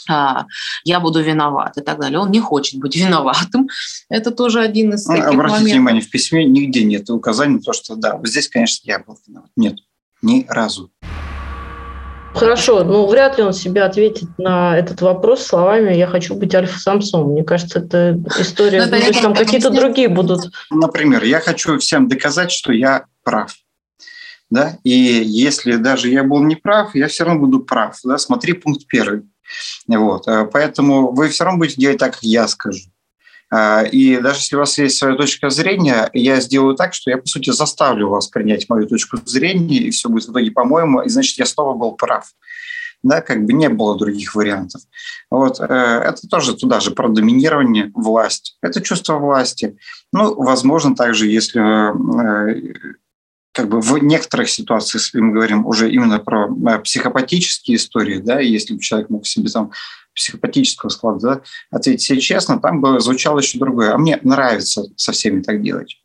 [0.10, 0.46] а,
[0.86, 2.20] я буду виноват и так далее.
[2.20, 3.68] Он не хочет быть виноватым.
[4.08, 5.74] Это тоже один из таких Обратите моментов.
[5.74, 9.50] внимание, в письме нигде нет указаний на то, что да, здесь, конечно, я был виноват.
[9.58, 9.76] Нет,
[10.22, 10.90] ни разу.
[12.34, 17.32] Хорошо, ну вряд ли он себе ответит на этот вопрос словами «я хочу быть альфа-самцом».
[17.32, 20.52] Мне кажется, это история, ну, есть, там какие-то другие будут.
[20.72, 23.54] Например, я хочу всем доказать, что я прав.
[24.50, 24.78] Да?
[24.84, 27.98] И если даже я был не прав, я все равно буду прав.
[28.04, 28.18] Да?
[28.18, 29.24] Смотри пункт первый.
[29.88, 30.26] Вот.
[30.52, 32.82] Поэтому вы все равно будете делать так, как я скажу.
[33.56, 37.20] А, и даже если у вас есть своя точка зрения, я сделаю так, что я,
[37.20, 41.10] по сути, заставлю вас принять мою точку зрения, и все будет в итоге по-моему, и
[41.10, 42.26] значит, я снова был прав.
[43.04, 44.82] Да, как бы не было других вариантов.
[45.30, 48.58] Вот, э, это тоже туда же про доминирование, власть.
[48.64, 49.78] Это чувство власти.
[50.12, 52.96] Ну, возможно, также, если э,
[53.52, 58.40] как бы в некоторых ситуациях, если мы говорим уже именно про э, психопатические истории, да,
[58.40, 59.72] если бы человек мог себе там
[60.16, 63.94] психопатического склада, да, ответить себе честно, там бы звучало еще другое.
[63.94, 65.98] А мне нравится со всеми так делать.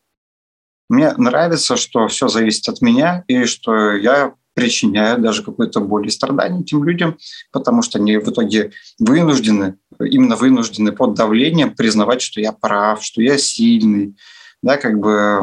[0.89, 6.11] Мне нравится, что все зависит от меня, и что я причиняю даже какую-то боль и
[6.11, 7.17] страдания этим людям,
[7.53, 13.23] потому что они в итоге вынуждены, именно вынуждены под давлением признавать, что я прав, что
[13.23, 14.17] я сильный,
[14.63, 15.39] да, как бы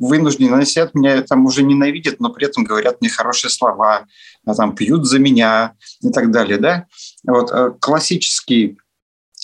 [0.00, 4.06] вынуждены, они сидят, меня там уже ненавидят, но при этом говорят мне хорошие слова,
[4.46, 6.86] а там пьют за меня и так далее, да.
[7.26, 8.78] Вот э, классический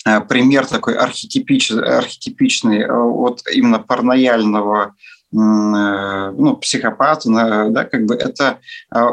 [0.05, 4.95] э, пример такой архетипич, архетипичный э, вот именно паранояльного
[5.33, 7.31] ну, психопата,
[7.71, 8.59] да, как бы это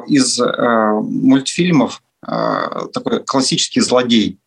[0.07, 2.01] из мультфильмов
[2.91, 4.39] такой классический злодей,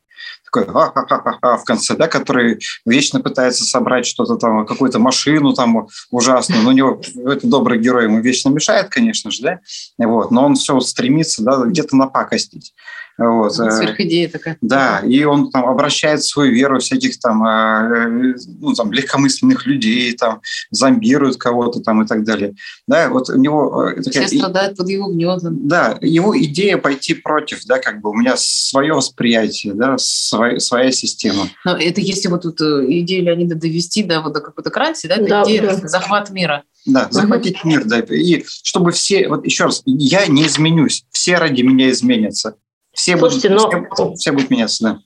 [0.51, 6.63] такой ха-ха-ха-ха в конце, да, который вечно пытается собрать что-то там, какую-то машину там ужасную,
[6.63, 9.61] но у него это добрый герой ему вечно мешает, конечно же, да,
[9.99, 12.75] вот, но он все стремится, да, где-то напакостить.
[13.21, 13.53] Вот.
[13.61, 14.57] Э, сверхидея такая.
[14.63, 20.41] Да, и он там обращает свою веру всяких там, э, ну, там легкомысленных людей, там
[20.71, 22.55] зомбирует кого-то там и так далее.
[22.89, 23.91] Да, вот у него...
[23.91, 25.69] Э, такая, Все страдают под его гнетом.
[25.69, 30.91] Да, его идея пойти против, да, как бы у меня свое восприятие, да, своя, своя
[30.91, 31.51] система.
[31.67, 35.43] Но это если вот тут идею Леонида довести, да, вот до какой-то крайности, да, да,
[35.45, 35.89] идея да.
[35.89, 36.65] захват мира.
[36.87, 41.61] Да, захватить мир, да, и чтобы все, вот еще раз, я не изменюсь, все ради
[41.61, 42.55] меня изменятся.
[43.01, 43.95] Все, Слушайте, будут, но...
[43.95, 44.99] все, все будут меняться, да.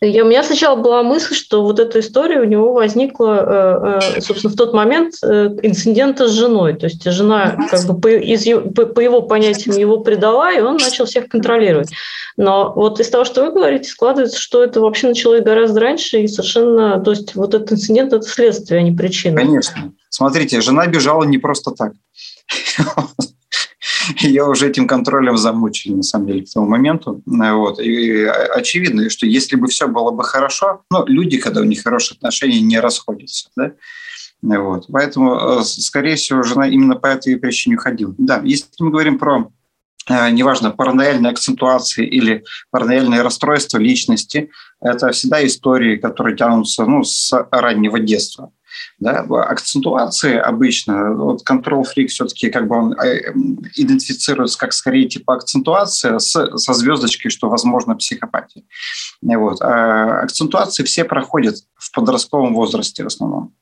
[0.00, 4.20] Я, у меня сначала была мысль, что вот эта история у него возникла, э, э,
[4.20, 6.74] собственно, в тот момент э, инцидента с женой.
[6.74, 10.76] То есть жена, как бы по, из, по, по его понятиям, его предала, и он
[10.76, 11.90] начал всех контролировать.
[12.36, 16.26] Но вот из того, что вы говорите, складывается, что это вообще началось гораздо раньше, и
[16.26, 19.36] совершенно, то есть вот этот инцидент– это следствие, а не причина.
[19.36, 19.92] Конечно.
[20.10, 21.92] Смотрите, жена бежала не просто так.
[24.20, 27.22] Я уже этим контролем замучили, на самом деле, к тому моменту.
[27.26, 27.80] Вот.
[27.80, 32.16] И очевидно, что если бы все было бы хорошо, ну, люди, когда у них хорошие
[32.16, 33.48] отношения, не расходятся.
[33.56, 33.72] Да?
[34.42, 34.86] Вот.
[34.88, 38.14] Поэтому, э, скорее всего, жена именно по этой причине уходила.
[38.18, 39.50] Да, если мы говорим про
[40.08, 47.32] э, неважно, параноидальные акцентуации или параноидальные расстройства личности, это всегда истории, которые тянутся ну, с
[47.50, 48.52] раннего детства.
[48.98, 53.32] Да, акцентуации обычно, вот control freak все-таки как бы он э,
[53.74, 58.64] идентифицируется как скорее типа акцентуация с, со звездочкой, что возможно психопатия.
[59.22, 59.60] Вот.
[59.60, 63.54] А акцентуации все проходят в подростковом возрасте в основном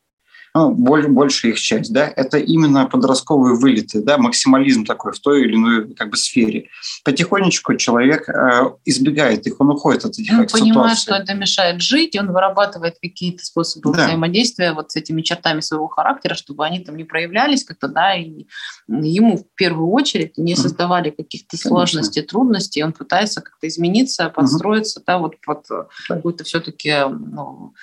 [0.56, 5.56] ну, большая их часть, да, это именно подростковые вылеты, да, максимализм такой в той или
[5.56, 6.68] иной как бы сфере.
[7.02, 12.14] Потихонечку человек э, избегает их, он уходит от этих Он понимает, что это мешает жить,
[12.14, 14.04] и он вырабатывает какие-то способы да.
[14.04, 18.46] взаимодействия вот с этими чертами своего характера, чтобы они там не проявлялись как-то, да, и
[18.86, 25.04] ему в первую очередь не создавали каких-то сложностей, трудностей, он пытается как-то измениться, подстроиться, угу.
[25.04, 25.66] да, вот под
[26.06, 27.74] какую-то все-таки ну,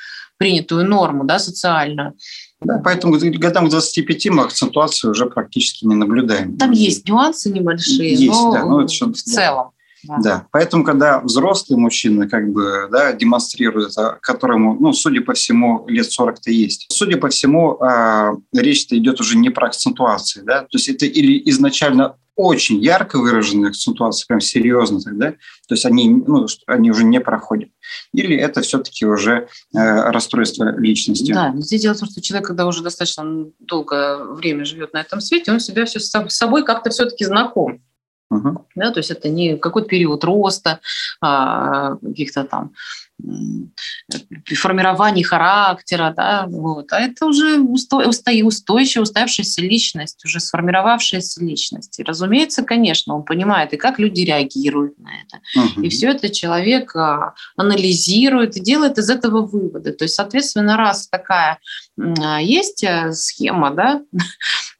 [0.41, 2.15] принятую норму, да, социальную.
[2.61, 6.57] Да, поэтому годам к 25 мы акцентуацию уже практически не наблюдаем.
[6.57, 9.69] Там есть нюансы небольшие, есть, но, да, но это в целом.
[10.03, 10.17] Да.
[10.17, 15.85] да, поэтому, когда взрослый мужчина как бы да, демонстрирует, а, которому, ну, судя по всему,
[15.87, 20.69] лет 40-то есть, судя по всему, э, речь-то идет уже не про акцентуации, да, то
[20.71, 26.47] есть это или изначально очень ярко выраженные акцентуации, прям серьезно тогда, то есть они, ну,
[26.67, 27.69] они уже не проходят.
[28.13, 31.33] Или это все-таки уже э, расстройство личности?
[31.33, 35.21] Да, здесь дело в том, что человек, когда уже достаточно долгое время живет на этом
[35.21, 37.81] свете, он себя все с собой как-то все-таки знаком.
[38.31, 38.65] Угу.
[38.75, 40.79] Да, то есть это не какой-то период роста,
[41.19, 42.71] а, каких-то там
[44.55, 46.91] формировании характера, да, вот.
[46.91, 51.99] а это уже устой, устой, устойчивая, устоявшаяся личность, уже сформировавшаяся личность.
[51.99, 55.41] И, разумеется, конечно, он понимает, и как люди реагируют на это.
[55.55, 55.83] Угу.
[55.83, 59.91] И все это человек а, анализирует и делает из этого выводы.
[59.93, 61.59] То есть, соответственно, раз такая
[61.99, 64.01] а, есть э, схема да,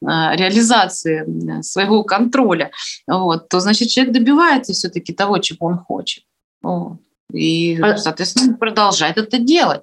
[0.02, 2.70] реализации своего контроля,
[3.06, 6.24] вот, то, значит, человек добивается все-таки того, чего он хочет.
[6.62, 6.98] Вот.
[7.32, 7.96] И, а...
[7.96, 9.82] соответственно, продолжает это делать.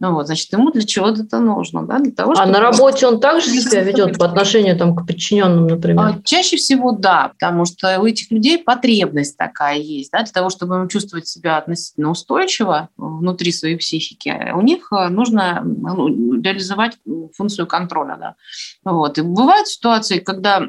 [0.00, 2.48] Ну вот, значит, ему для чего-то это нужно, да, для того, чтобы...
[2.48, 6.00] А на работе он также себя ведет по отношению там, к подчиненным, например?
[6.00, 10.50] А, чаще всего да, потому что у этих людей потребность такая есть, да, для того,
[10.50, 16.98] чтобы им чувствовать себя относительно устойчиво внутри своей психики, у них э, нужно ну, реализовать
[17.36, 18.34] функцию контроля, да.
[18.84, 19.18] Вот.
[19.18, 20.62] И бывают ситуации, когда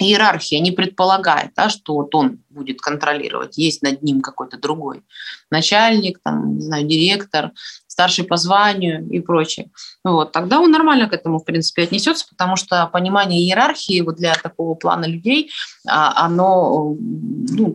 [0.00, 5.02] иерархия не предполагает, да, что вот он будет контролировать, есть над ним какой-то другой
[5.50, 7.52] начальник, там, не знаю, директор,
[7.86, 9.70] старший по званию и прочее.
[10.04, 14.34] Вот, тогда он нормально к этому, в принципе, отнесется, потому что понимание иерархии вот для
[14.34, 15.50] такого плана людей,
[15.86, 17.74] а, оно ну,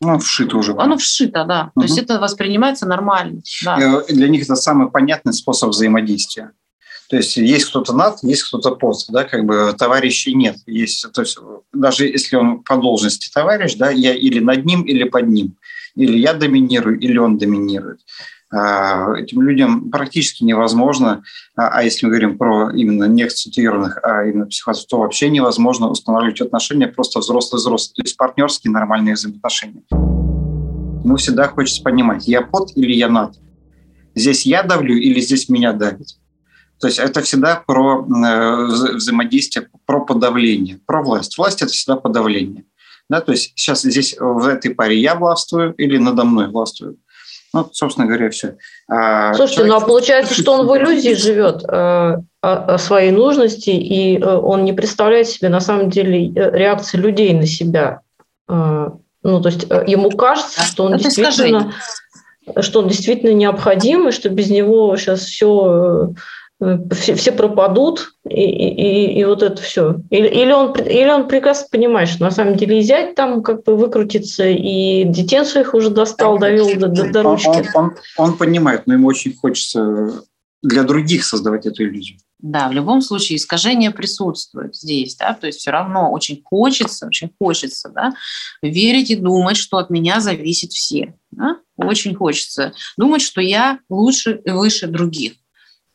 [0.00, 0.74] ну, вшито уже.
[0.78, 1.72] Оно вшито, да.
[1.74, 1.80] Угу.
[1.80, 3.42] То есть это воспринимается нормально.
[3.64, 3.78] Да.
[3.78, 6.52] Э, для них это самый понятный способ взаимодействия.
[7.10, 10.58] То есть есть кто-то над, есть кто-то под, да, как бы товарищей нет.
[10.66, 11.36] Есть, то есть
[11.72, 15.56] даже если он по должности товарищ, да, я или над ним, или под ним.
[15.96, 17.98] Или я доминирую, или он доминирует.
[18.52, 21.24] А, этим людям практически невозможно,
[21.56, 25.88] а, а если мы говорим про именно не акцентуированных, а именно психопатов, то вообще невозможно
[25.88, 29.82] устанавливать отношения просто взрослый-взрослый, то есть партнерские нормальные взаимоотношения.
[29.90, 33.34] Ему всегда хочется понимать, я под или я над.
[34.14, 36.19] Здесь я давлю или здесь меня давит.
[36.80, 38.64] То есть это всегда про э,
[38.94, 41.36] взаимодействие, про подавление, про власть.
[41.36, 42.64] Власть– это всегда подавление.
[43.10, 46.98] Да, то есть сейчас здесь в этой паре я властвую или надо мной властвуют.
[47.52, 48.56] Ну, собственно говоря, все.
[48.88, 49.74] А, Слушайте, человек...
[49.74, 54.64] ну а получается, что он в иллюзии живет э, о, своей нужности, и э, он
[54.64, 58.00] не представляет себе на самом деле э, реакции людей на себя.
[58.48, 61.72] Ну, то есть ему кажется, что он Это действительно,
[62.60, 66.14] что он действительно необходим, и что без него сейчас все
[66.92, 69.96] все, все пропадут, и, и, и вот это все.
[70.10, 73.64] Или, или, он, или он прекрасно понимает, что на самом деле и зять там как
[73.64, 77.48] бы выкрутится, и детей своих уже достал, довел до, до, до ручки.
[77.48, 80.22] Он, он, он, он понимает, но ему очень хочется
[80.62, 82.18] для других создавать эту иллюзию.
[82.38, 87.30] Да, в любом случае искажение присутствует здесь, да, то есть все равно очень хочется, очень
[87.38, 88.14] хочется, да,
[88.62, 91.56] верить и думать, что от меня зависит все, да?
[91.76, 95.34] очень хочется думать, что я лучше и выше других.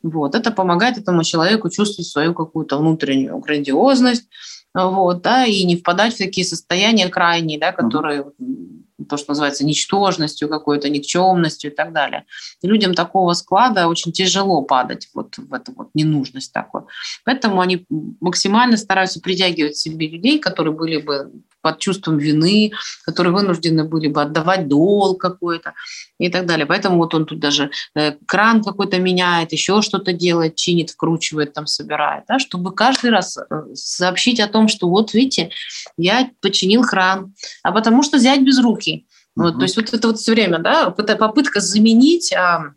[0.02, 0.34] Вот.
[0.34, 4.28] Это помогает этому человеку чувствовать свою какую-то внутреннюю грандиозность,
[4.74, 9.64] вот, да, и не впадать в такие состояния крайние, да, которые mm-hmm то, что называется
[9.64, 12.24] ничтожностью какой-то, никчемностью и так далее.
[12.62, 16.86] И людям такого склада очень тяжело падать вот в эту вот ненужность такую.
[17.24, 17.86] Поэтому они
[18.20, 21.30] максимально стараются притягивать себе людей, которые были бы
[21.66, 22.70] под чувством вины,
[23.04, 25.74] которые вынуждены были бы отдавать долг какой-то
[26.16, 26.64] и так далее.
[26.64, 31.66] Поэтому вот он тут даже э, кран какой-то меняет, еще что-то делает, чинит, вкручивает, там
[31.66, 33.42] собирает, да, чтобы каждый раз э,
[33.74, 35.50] сообщить о том, что вот видите,
[35.96, 38.95] я починил кран, а потому что взять без руки.
[39.36, 39.58] Вот, mm-hmm.
[39.58, 42.72] То есть вот это вот все время, да, попытка заменить а,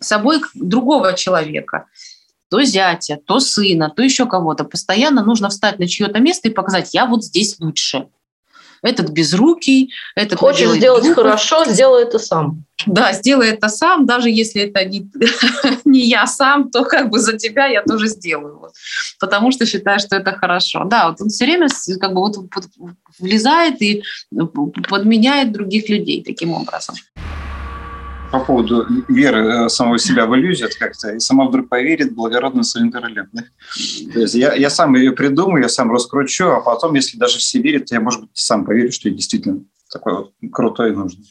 [0.00, 1.86] собой другого человека
[2.50, 4.64] то зятя, то сына, то еще кого-то.
[4.64, 8.08] Постоянно нужно встать на чье-то место и показать, я вот здесь лучше
[8.82, 11.26] этот безрукий, этот Хочешь сделать глупость.
[11.26, 12.64] хорошо, сделай это сам.
[12.86, 15.10] Да, сделай это сам, даже если это не,
[15.84, 18.72] не я сам, то как бы за тебя я тоже сделаю, вот,
[19.18, 20.84] потому что считаю, что это хорошо.
[20.84, 21.68] Да, вот он все время
[22.00, 22.36] как бы вот
[23.18, 24.02] влезает и
[24.88, 26.94] подменяет других людей таким образом
[28.30, 32.90] по поводу веры э, самого себя в иллюзию как-то, и сама вдруг поверит благородно своим
[32.90, 33.28] королем.
[33.32, 33.44] Да?
[34.12, 37.60] То есть я, я сам ее придумаю, я сам раскручу, а потом, если даже все
[37.60, 39.60] верят, то я, может быть, сам поверю, что я действительно
[39.90, 41.24] такой вот крутой и нужный.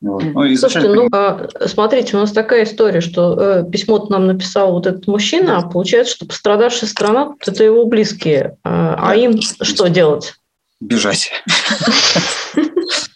[0.00, 0.22] Вот.
[0.22, 4.86] Ну, Слушайте, ну, а, смотрите, у нас такая история, что э, письмо нам написал вот
[4.86, 8.56] этот мужчина, а получается, что пострадавшая страна– это его близкие.
[8.64, 10.34] А, а им что делать?
[10.80, 11.30] Бежать.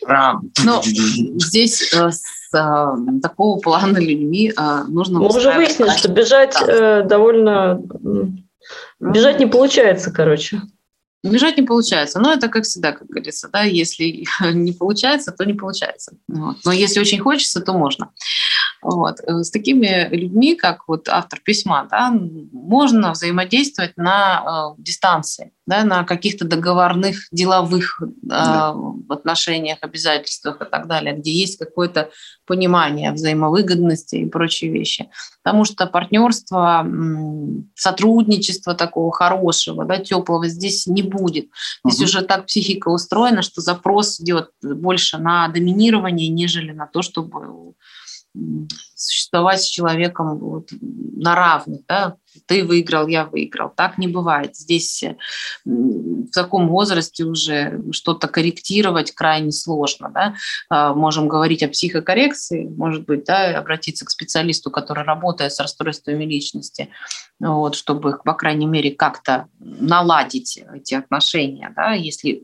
[0.07, 2.11] Ну, здесь э, а,
[3.23, 5.19] такого плана людьми а, нужно...
[5.19, 6.57] Мы уже выяснили, что бежать.
[6.67, 7.81] Э, довольно...
[9.01, 10.63] Бежать не получается, короче.
[11.25, 12.21] Бежать не получается.
[12.21, 16.17] Но это как всегда, как говорится, да, если не получается, то не получается.
[16.29, 16.59] Вот.
[16.65, 18.11] Но если очень хочется, то можно.
[18.85, 19.21] Вот.
[19.21, 22.13] Э, с такими людьми, как вот автор письма, да,
[22.53, 28.75] можно взаимодействовать на э, дистанции, да, на каких-то договорных деловых э, да.
[29.09, 32.11] отношениях, обязательствах и так далее, где есть какое-то
[32.47, 35.09] понимание взаимовыгодности и прочие вещи.
[35.43, 36.87] Потому что партнерство,
[37.75, 41.49] сотрудничество такого хорошего, да, теплого здесь не будет.
[41.85, 42.05] Здесь угу.
[42.05, 47.75] уже так психика устроена, что запрос идет больше на доминирование, нежели на то, чтобы
[48.95, 51.81] существовать с человеком вот на равных.
[51.87, 52.17] Да?
[52.47, 53.71] Ты выиграл, я выиграл.
[53.71, 54.57] Так не бывает.
[54.57, 55.17] Здесь э,
[55.65, 60.11] в таком возрасте уже что-то корректировать крайне сложно.
[60.13, 60.35] Да?
[60.69, 66.25] А, можем говорить о психокоррекции, может быть, да, обратиться к специалисту, который работает с расстройствами
[66.25, 66.89] личности,
[67.39, 71.73] вот, чтобы, по крайней мере, как-то наладить эти отношения.
[71.77, 71.93] Да?
[71.93, 72.43] Если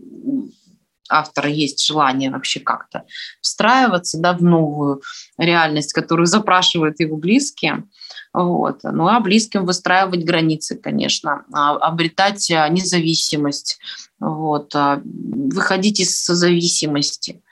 [1.11, 3.05] автора есть желание вообще как-то
[3.41, 5.03] встраиваться да, в новую
[5.39, 7.85] реальность, которую запрашивают его близкие.
[8.33, 8.81] Вот.
[8.83, 13.79] Ну а близким выстраивать границы, конечно, а, обретать а, независимость,
[14.19, 14.75] вот.
[14.75, 17.43] А, выходить из зависимости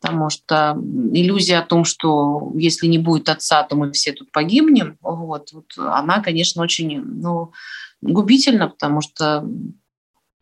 [0.00, 0.76] потому что
[1.12, 5.66] иллюзия о том, что если не будет отца, то мы все тут погибнем, вот, вот
[5.76, 7.52] она, конечно, очень ну,
[8.00, 9.46] губительна, потому что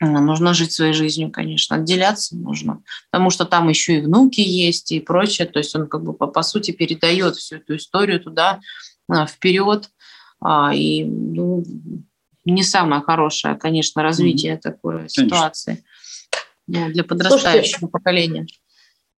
[0.00, 5.00] Нужно жить своей жизнью, конечно, отделяться нужно, потому что там еще и внуки есть и
[5.00, 5.46] прочее.
[5.46, 8.60] То есть он как бы по, по сути передает всю эту историю туда
[9.08, 9.90] а, вперед.
[10.42, 11.62] А, и ну,
[12.46, 14.60] не самое хорошее, конечно, развитие mm-hmm.
[14.60, 15.24] такой конечно.
[15.24, 15.84] ситуации
[16.66, 18.46] ну, для подрастающего Слушайте, поколения.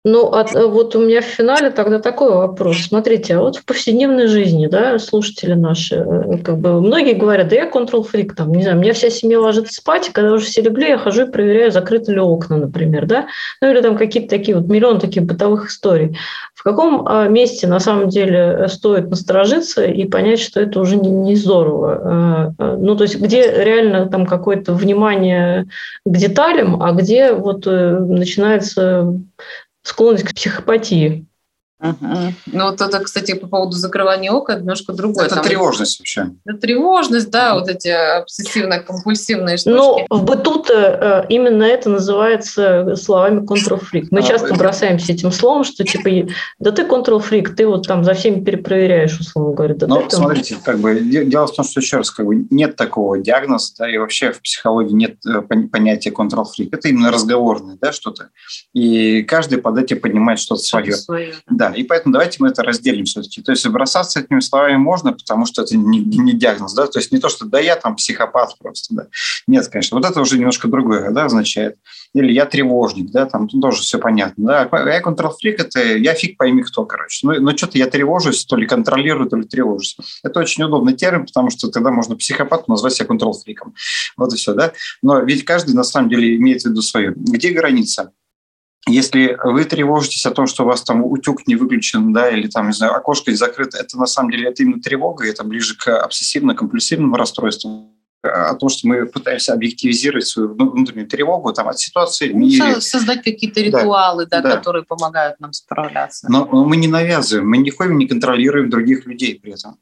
[0.03, 2.87] Ну, а, вот у меня в финале тогда такой вопрос.
[2.89, 7.57] Смотрите, а вот в повседневной жизни, да, слушатели наши, э, как бы многие говорят, да
[7.57, 10.47] я control фрик там, не знаю, у меня вся семья ложится спать, и когда уже
[10.47, 13.27] все легли, я хожу и проверяю, закрыты ли окна, например, да,
[13.61, 16.17] ну или там какие-то такие вот миллион таких бытовых историй.
[16.55, 20.97] В каком а, месте на самом деле э, стоит насторожиться и понять, что это уже
[20.97, 22.55] не, не здорово?
[22.59, 25.67] Ну, то есть где реально там какое-то внимание
[26.07, 29.15] к деталям, а где вот э, начинается
[29.83, 31.27] склонность к психопатии.
[31.81, 32.35] Угу.
[32.47, 35.27] Ну, вот это, кстати, по поводу закрывания ока, немножко другое.
[35.27, 36.31] Это Там тревожность вообще.
[36.45, 39.75] Это тревожность, да, вот эти обсессивно-компульсивные штуки.
[39.75, 44.09] Ну, в быту э, именно это называется словами control-freak.
[44.11, 44.57] Мы а, часто это...
[44.57, 49.55] бросаемся этим словом, что типа, да ты control-freak, ты вот там за всеми перепроверяешь, условно
[49.55, 49.75] говоря.
[49.75, 50.63] Да ну, смотрите, там...
[50.65, 53.97] как бы, дело в том, что еще раз, как бы, нет такого диагноза, да, и
[53.97, 56.69] вообще в психологии нет э, понятия control-freak.
[56.73, 58.29] Это именно разговорное, да, что-то.
[58.75, 60.93] И каждый под этим понимает что-то свое.
[60.93, 61.35] свое.
[61.49, 63.43] Да, и поэтому давайте мы это разделим все-таки.
[63.43, 67.13] То есть бросаться этими словами можно, потому что это не, не диагноз, да, то есть
[67.13, 69.07] не то, что да я там психопат просто, да.
[69.47, 71.77] Нет, конечно, вот это уже немножко другое, да, означает.
[72.15, 74.69] Или я тревожник, да, там тоже все понятно, да.
[74.71, 77.27] А я контрол-фрик, это я фиг пойми кто, короче.
[77.27, 79.97] Ну, но что-то я тревожусь, то ли контролирую, то ли тревожусь.
[80.23, 83.75] Это очень удобный термин, потому что тогда можно психопату назвать себя контрол-фриком.
[84.17, 84.73] Вот и все, да.
[85.03, 87.13] Но ведь каждый на самом деле имеет в виду свое.
[87.17, 88.13] Где граница?
[88.89, 92.69] Если вы тревожитесь о том, что у вас там утюг не выключен, да, или там,
[92.69, 97.15] не знаю, окошко закрыто, это на самом деле это именно тревога, это ближе к обсессивно-компульсивному
[97.17, 97.91] расстройству
[98.23, 102.81] о том, что мы пытаемся объективизировать свою внутреннюю тревогу там, от ситуации в мире.
[102.81, 104.57] Создать какие-то ритуалы, да, да, да.
[104.57, 106.31] которые помогают нам справляться.
[106.31, 109.79] Но мы не навязываем, мы в коем не контролируем других людей при этом.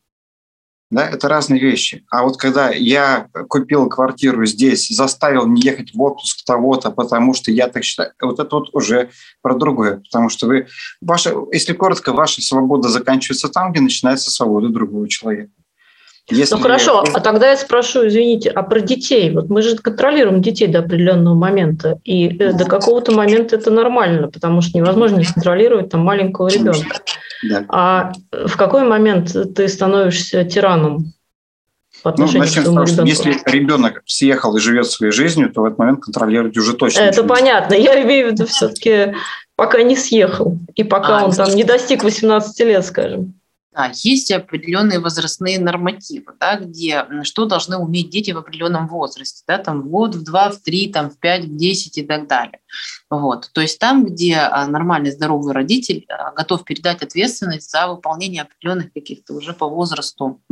[0.90, 2.06] Да, это разные вещи.
[2.10, 7.50] А вот когда я купил квартиру здесь, заставил не ехать в отпуск того-то, потому что
[7.50, 9.10] я так считаю, вот это вот уже
[9.42, 9.96] про другое.
[9.96, 10.66] Потому что вы,
[11.02, 15.52] ваша, если коротко, ваша свобода заканчивается там, где начинается свобода другого человека.
[16.30, 16.54] Если...
[16.54, 19.30] Ну хорошо, а тогда я спрошу, извините, а про детей?
[19.32, 24.28] Вот мы же контролируем детей до определенного момента, и э, до какого-то момента это нормально,
[24.28, 27.00] потому что невозможно не контролировать там маленького ребенка.
[27.48, 27.64] Да.
[27.68, 31.12] А в какой момент ты становишься тираном?
[32.02, 35.64] По ну, начнем с того, что если ребенок съехал и живет своей жизнью, то в
[35.64, 37.00] этот момент контролировать уже точно.
[37.00, 37.74] Это понятно.
[37.74, 39.14] Я имею в виду все-таки
[39.56, 43.34] пока не съехал и пока а, он там не достиг 18 лет, скажем.
[43.78, 49.58] Да, есть определенные возрастные нормативы, да, где что должны уметь дети в определенном возрасте, да,
[49.58, 52.58] там в год, в два, в три, там в пять, в десять и так далее.
[53.08, 53.50] Вот.
[53.52, 58.92] То есть там, где а, нормальный здоровый родитель а, готов передать ответственность за выполнение определенных
[58.92, 60.42] каких-то уже по возрасту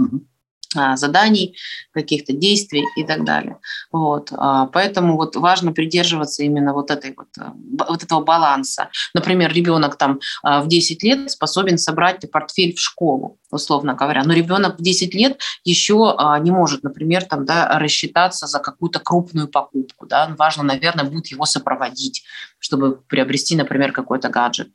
[0.94, 1.56] заданий,
[1.92, 3.58] каких-то действий и так далее.
[3.92, 4.30] Вот.
[4.32, 7.50] А, поэтому вот важно придерживаться именно вот, этой вот, э,
[7.88, 8.90] вот этого баланса.
[9.14, 14.32] Например, ребенок там а, в 10 лет способен собрать портфель в школу, условно говоря, но
[14.32, 20.06] ребенок в 10 лет еще не может, например, там, да, рассчитаться за какую-то крупную покупку.
[20.06, 20.34] Да?
[20.38, 22.24] Важно, наверное, будет его сопроводить,
[22.58, 24.68] чтобы приобрести, например, какой-то гаджет.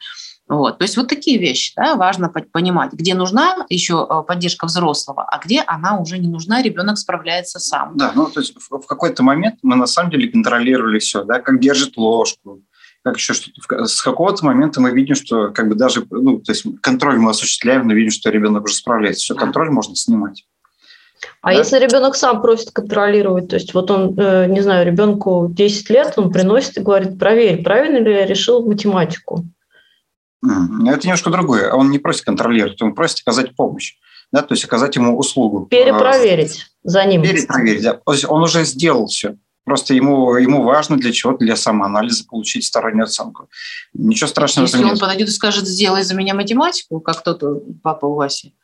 [0.52, 0.80] Вот.
[0.80, 5.40] То есть вот такие вещи да, важно понимать, где нужна еще э, поддержка взрослого, а
[5.40, 7.96] где она уже не нужна, ребенок справляется сам.
[7.96, 11.40] Да, ну то есть в, в какой-то момент мы на самом деле контролировали все, да,
[11.40, 12.64] как держит ложку,
[13.02, 13.86] как еще что-то.
[13.86, 17.88] С какого-то момента мы видим, что как бы даже, ну, то есть контроль мы осуществляем,
[17.88, 19.22] но видим, что ребенок уже справляется.
[19.22, 20.46] Все, контроль можно снимать.
[21.42, 21.60] А да?
[21.60, 26.14] если ребенок сам просит контролировать, то есть вот он, э, не знаю, ребенку 10 лет,
[26.18, 29.46] он приносит и говорит, проверь, правильно ли я решил математику.
[30.44, 31.72] Это немножко другое.
[31.72, 33.96] Он не просит контролировать, он просит оказать помощь.
[34.32, 35.66] Да, то есть оказать ему услугу.
[35.66, 37.22] Перепроверить за ним.
[37.22, 37.94] Перепроверить, да.
[37.96, 39.36] То есть он уже сделал все.
[39.64, 43.50] Просто ему, ему важно для чего для самоанализа получить стороннюю оценку.
[43.94, 45.00] Ничего страшного Если он нет.
[45.00, 47.44] подойдет и скажет, сделай за меня математику, как тот
[47.84, 48.56] папа у Васи,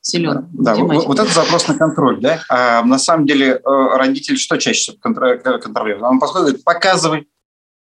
[0.00, 0.48] силен.
[0.52, 2.20] Да, вот, вот это запрос на контроль.
[2.20, 2.40] Да?
[2.48, 6.02] А на самом деле э, родитель что чаще контролирует?
[6.02, 7.28] Он подходит и говорит, показывай.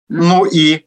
[0.09, 0.87] Ну и...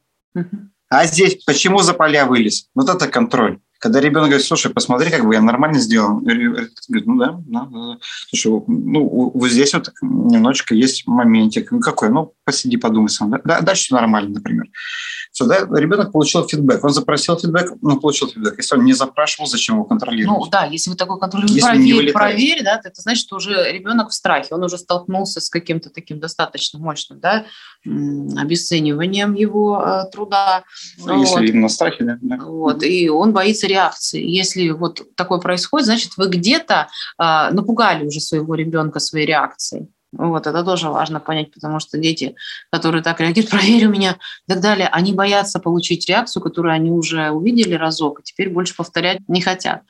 [0.89, 2.67] А здесь почему за поля вылез?
[2.73, 3.59] Вот это контроль.
[3.79, 6.19] Когда ребенок говорит, слушай, посмотри, как бы я нормально сделал.
[6.19, 6.71] Говорит,
[7.05, 7.97] ну да, да, да.
[8.29, 11.71] Слушай, ну вот здесь вот немножечко есть моментик.
[11.71, 12.09] Ну какой?
[12.09, 13.31] Ну посиди, подумай сам.
[13.31, 13.41] Да?
[13.43, 14.67] Да, дальше нормально, например.
[15.33, 16.81] Все, да, ребенок получил фидбэк.
[16.81, 18.57] Он запросил фидбэк, ну, получил фидбэк.
[18.57, 20.39] Если он не запрашивал, зачем его контролировать?
[20.39, 24.13] Ну, да, если вы такой контроль, проверь, проверь, да, это значит, что уже ребенок в
[24.13, 27.45] страхе, он уже столкнулся с каким-то таким достаточно мощным, да,
[27.83, 30.63] обесцениванием его э, труда.
[30.99, 31.43] Ну, если вот.
[31.43, 32.17] именно страхе, да.
[32.21, 32.37] да.
[32.37, 34.23] Вот, и он боится реакции.
[34.25, 36.87] Если вот такое происходит, значит, вы где-то
[37.21, 39.89] э, напугали уже своего ребенка своей реакцией.
[40.17, 42.35] Вот, это тоже важно понять, потому что дети,
[42.71, 46.89] которые так реагируют, проверь у меня и так далее, они боятся получить реакцию, которую они
[46.89, 49.83] уже увидели разок, и теперь больше повторять не хотят.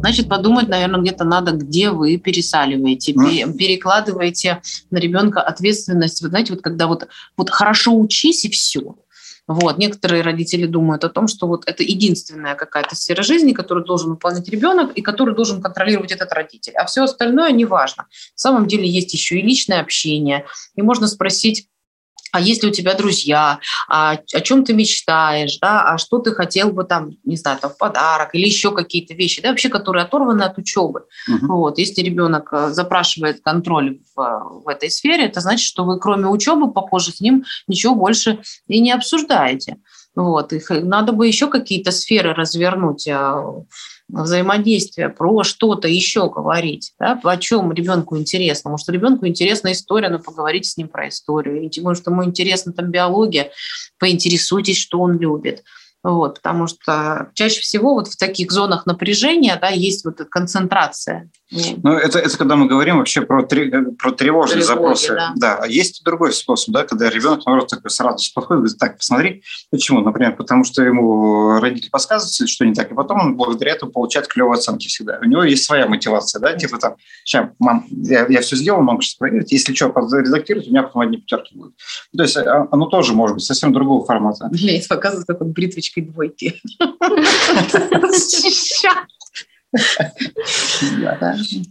[0.00, 6.20] Значит, подумать, наверное, где-то надо, где вы пересаливаете, перекладываете на ребенка ответственность.
[6.20, 8.96] Вы знаете, вот когда вот, вот хорошо учись и все.
[9.46, 9.78] Вот.
[9.78, 14.48] Некоторые родители думают о том, что вот это единственная какая-то сфера жизни, которую должен выполнять
[14.48, 16.72] ребенок и которую должен контролировать этот родитель.
[16.74, 18.04] А все остальное не важно.
[18.04, 20.46] На самом деле есть еще и личное общение.
[20.74, 21.68] И можно спросить
[22.32, 23.58] а есть ли у тебя друзья,
[23.88, 27.70] а, о чем ты мечтаешь, да, а что ты хотел бы там, не знаю, там
[27.70, 31.04] в подарок или еще какие-то вещи, да, вообще, которые оторваны от учебы.
[31.30, 31.46] Uh-huh.
[31.48, 36.26] Вот, если ребенок э, запрашивает контроль в, в этой сфере, это значит, что вы кроме
[36.26, 39.76] учебы, похоже, с ним ничего больше и не обсуждаете.
[40.14, 43.06] Вот, их надо бы еще какие-то сферы развернуть
[44.08, 48.70] взаимодействия, про что-то еще говорить, да, о чем ребенку интересно.
[48.70, 51.70] Может, ребенку интересна история, но поговорите с ним про историю.
[51.82, 53.50] Может, ему интересна там биология,
[53.98, 55.64] поинтересуйтесь, что он любит.
[56.02, 61.30] Вот, потому что чаще всего вот в таких зонах напряжения да, есть вот концентрация.
[61.50, 65.14] Ну, это, это когда мы говорим вообще про, три, про тревожные Тревоги, запросы.
[65.14, 65.32] Да.
[65.36, 65.58] да.
[65.62, 69.42] А есть другой способ, да, когда ребенок, наоборот, такой с радостью подходит, говорит, так, посмотри,
[69.70, 70.00] почему?
[70.00, 74.26] Например, потому что ему родители подсказывают, что не так, и потом он благодаря этому получает
[74.26, 75.20] клевые оценки всегда.
[75.22, 79.00] У него есть своя мотивация, да, типа там, сейчас, мам, я, я все сделал, мам
[79.00, 81.74] сейчас проверить, если что, редактировать, у меня потом одни пятерки будут.
[82.16, 84.48] То есть а, оно тоже может быть совсем другого формата.
[84.50, 86.60] Мне показывают, как он бритвочкой двойки.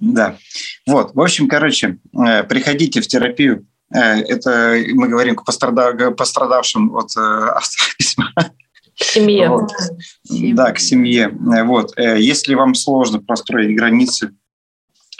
[0.02, 0.38] Да.
[0.86, 1.14] Вот.
[1.16, 3.68] В общем, короче, э, приходите в терапию.
[3.94, 7.48] Э, это мы говорим к пострадавшим от э,
[7.98, 8.34] письма.
[8.98, 9.50] К семье.
[9.50, 9.72] Вот.
[10.30, 11.30] Да, к семье.
[11.66, 11.98] Вот.
[11.98, 14.32] Если вам сложно простроить границы,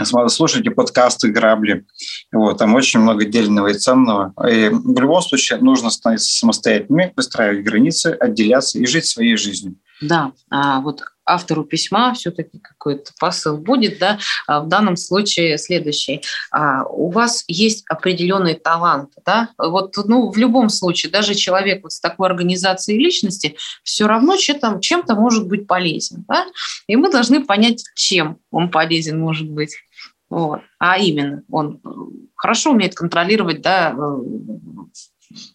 [0.04, 1.86] слушайте подкасты «Грабли».
[2.32, 4.34] Вот, там очень много дельного и ценного.
[4.50, 9.76] И в любом случае нужно становиться самостоятельными, выстраивать границы, отделяться и жить своей жизнью.
[10.02, 16.22] Да, а вот автору письма все-таки какой-то посыл будет, да, а в данном случае следующий.
[16.52, 21.92] А у вас есть определенный талант, да, вот, ну, в любом случае, даже человек вот
[21.92, 26.46] с такой организацией личности все равно чем-то, чем-то может быть полезен, да,
[26.88, 29.76] и мы должны понять, чем он полезен может быть.
[30.30, 30.62] Вот.
[30.80, 31.90] А именно, он э,
[32.36, 34.18] хорошо умеет контролировать да, э,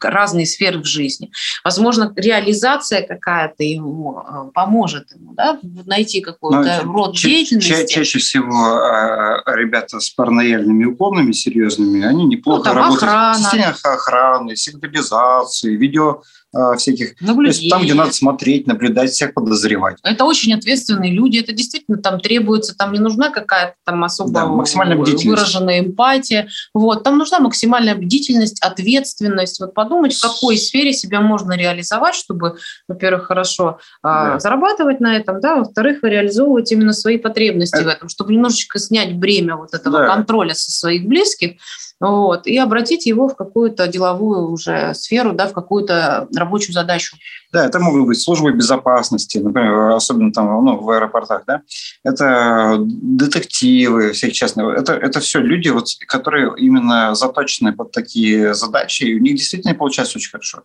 [0.00, 1.30] разные сферы в жизни.
[1.64, 7.70] Возможно, реализация какая-то ему э, поможет ему да, найти какой-то ну, род ча- деятельности.
[7.70, 13.34] Ча- чаще всего ребята с паранояльными уклонами серьезными, они неплохо ну, работают охрана.
[13.34, 16.22] в системе охраны, сигнализации, видео
[16.52, 17.16] а, всяких.
[17.16, 19.98] То есть там, где надо смотреть, наблюдать, всех подозревать.
[20.02, 21.38] Это очень ответственные люди.
[21.38, 26.48] Это действительно там требуется, там не нужна какая-то там особо да, выраженная эмпатия.
[26.74, 27.04] Вот.
[27.04, 29.60] Там нужна максимальная бдительность, ответственность.
[29.60, 32.56] Вот подумать, в какой сфере себя можно реализовать, чтобы,
[32.88, 34.40] во-первых, хорошо а, да.
[34.40, 37.84] зарабатывать на этом, да, во-вторых, реализовывать именно свои потребности это...
[37.84, 40.06] в этом, чтобы немножечко снять бремя вот этого да.
[40.06, 41.52] контроля со своих близких
[42.00, 47.16] вот, и обратить его в какую-то деловую уже сферу, да, в какую-то рабочую задачу.
[47.52, 51.62] Да, это могут быть службы безопасности, например, особенно там ну, в аэропортах, да.
[52.04, 54.78] Это детективы, всех частных.
[54.78, 59.74] Это, это все люди, вот, которые именно заточены под такие задачи, и у них действительно
[59.74, 60.64] получается очень хорошо.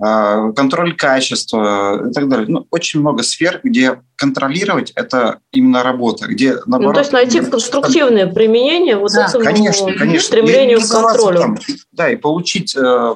[0.00, 2.46] А, контроль качества и так далее.
[2.48, 6.82] Ну, очень много сфер, где контролировать– это именно работа, где, наоборот…
[6.82, 10.26] Ну, то есть найти конструктивное применение вот да, этому конечно, конечно.
[10.26, 11.38] стремлению к контролю.
[11.38, 11.58] Там,
[11.90, 13.14] да, и получить э,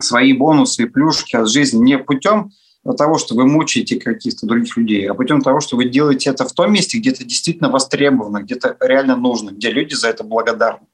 [0.00, 2.50] свои бонусы и плюшки от жизни не путем
[2.96, 6.52] того, что вы мучаете каких-то других людей, а путем того, что вы делаете это в
[6.52, 10.86] том месте, где это действительно востребовано, где это реально нужно, где люди за это благодарны.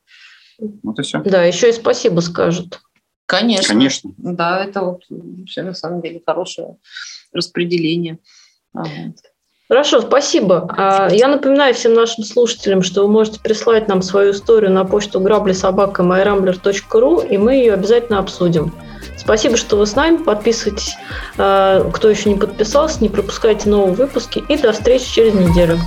[0.83, 1.21] Вот и все.
[1.21, 2.81] Да, еще и спасибо скажут.
[3.27, 3.69] Конечно.
[3.69, 4.11] Конечно.
[4.17, 5.03] Да, это вот
[5.47, 6.77] все на самом деле хорошее
[7.33, 8.19] распределение.
[9.69, 10.69] Хорошо, спасибо.
[10.77, 15.21] А, я напоминаю всем нашим слушателям, что вы можете прислать нам свою историю на почту
[15.21, 18.75] граблисобака.myrambler.ru, и мы ее обязательно обсудим.
[19.25, 20.19] Спасибо, что вы с нами.
[20.19, 20.97] Подписывайтесь,
[21.39, 24.45] а, кто еще не подписался, не пропускайте новые выпуски.
[24.49, 25.79] И до встречи через неделю.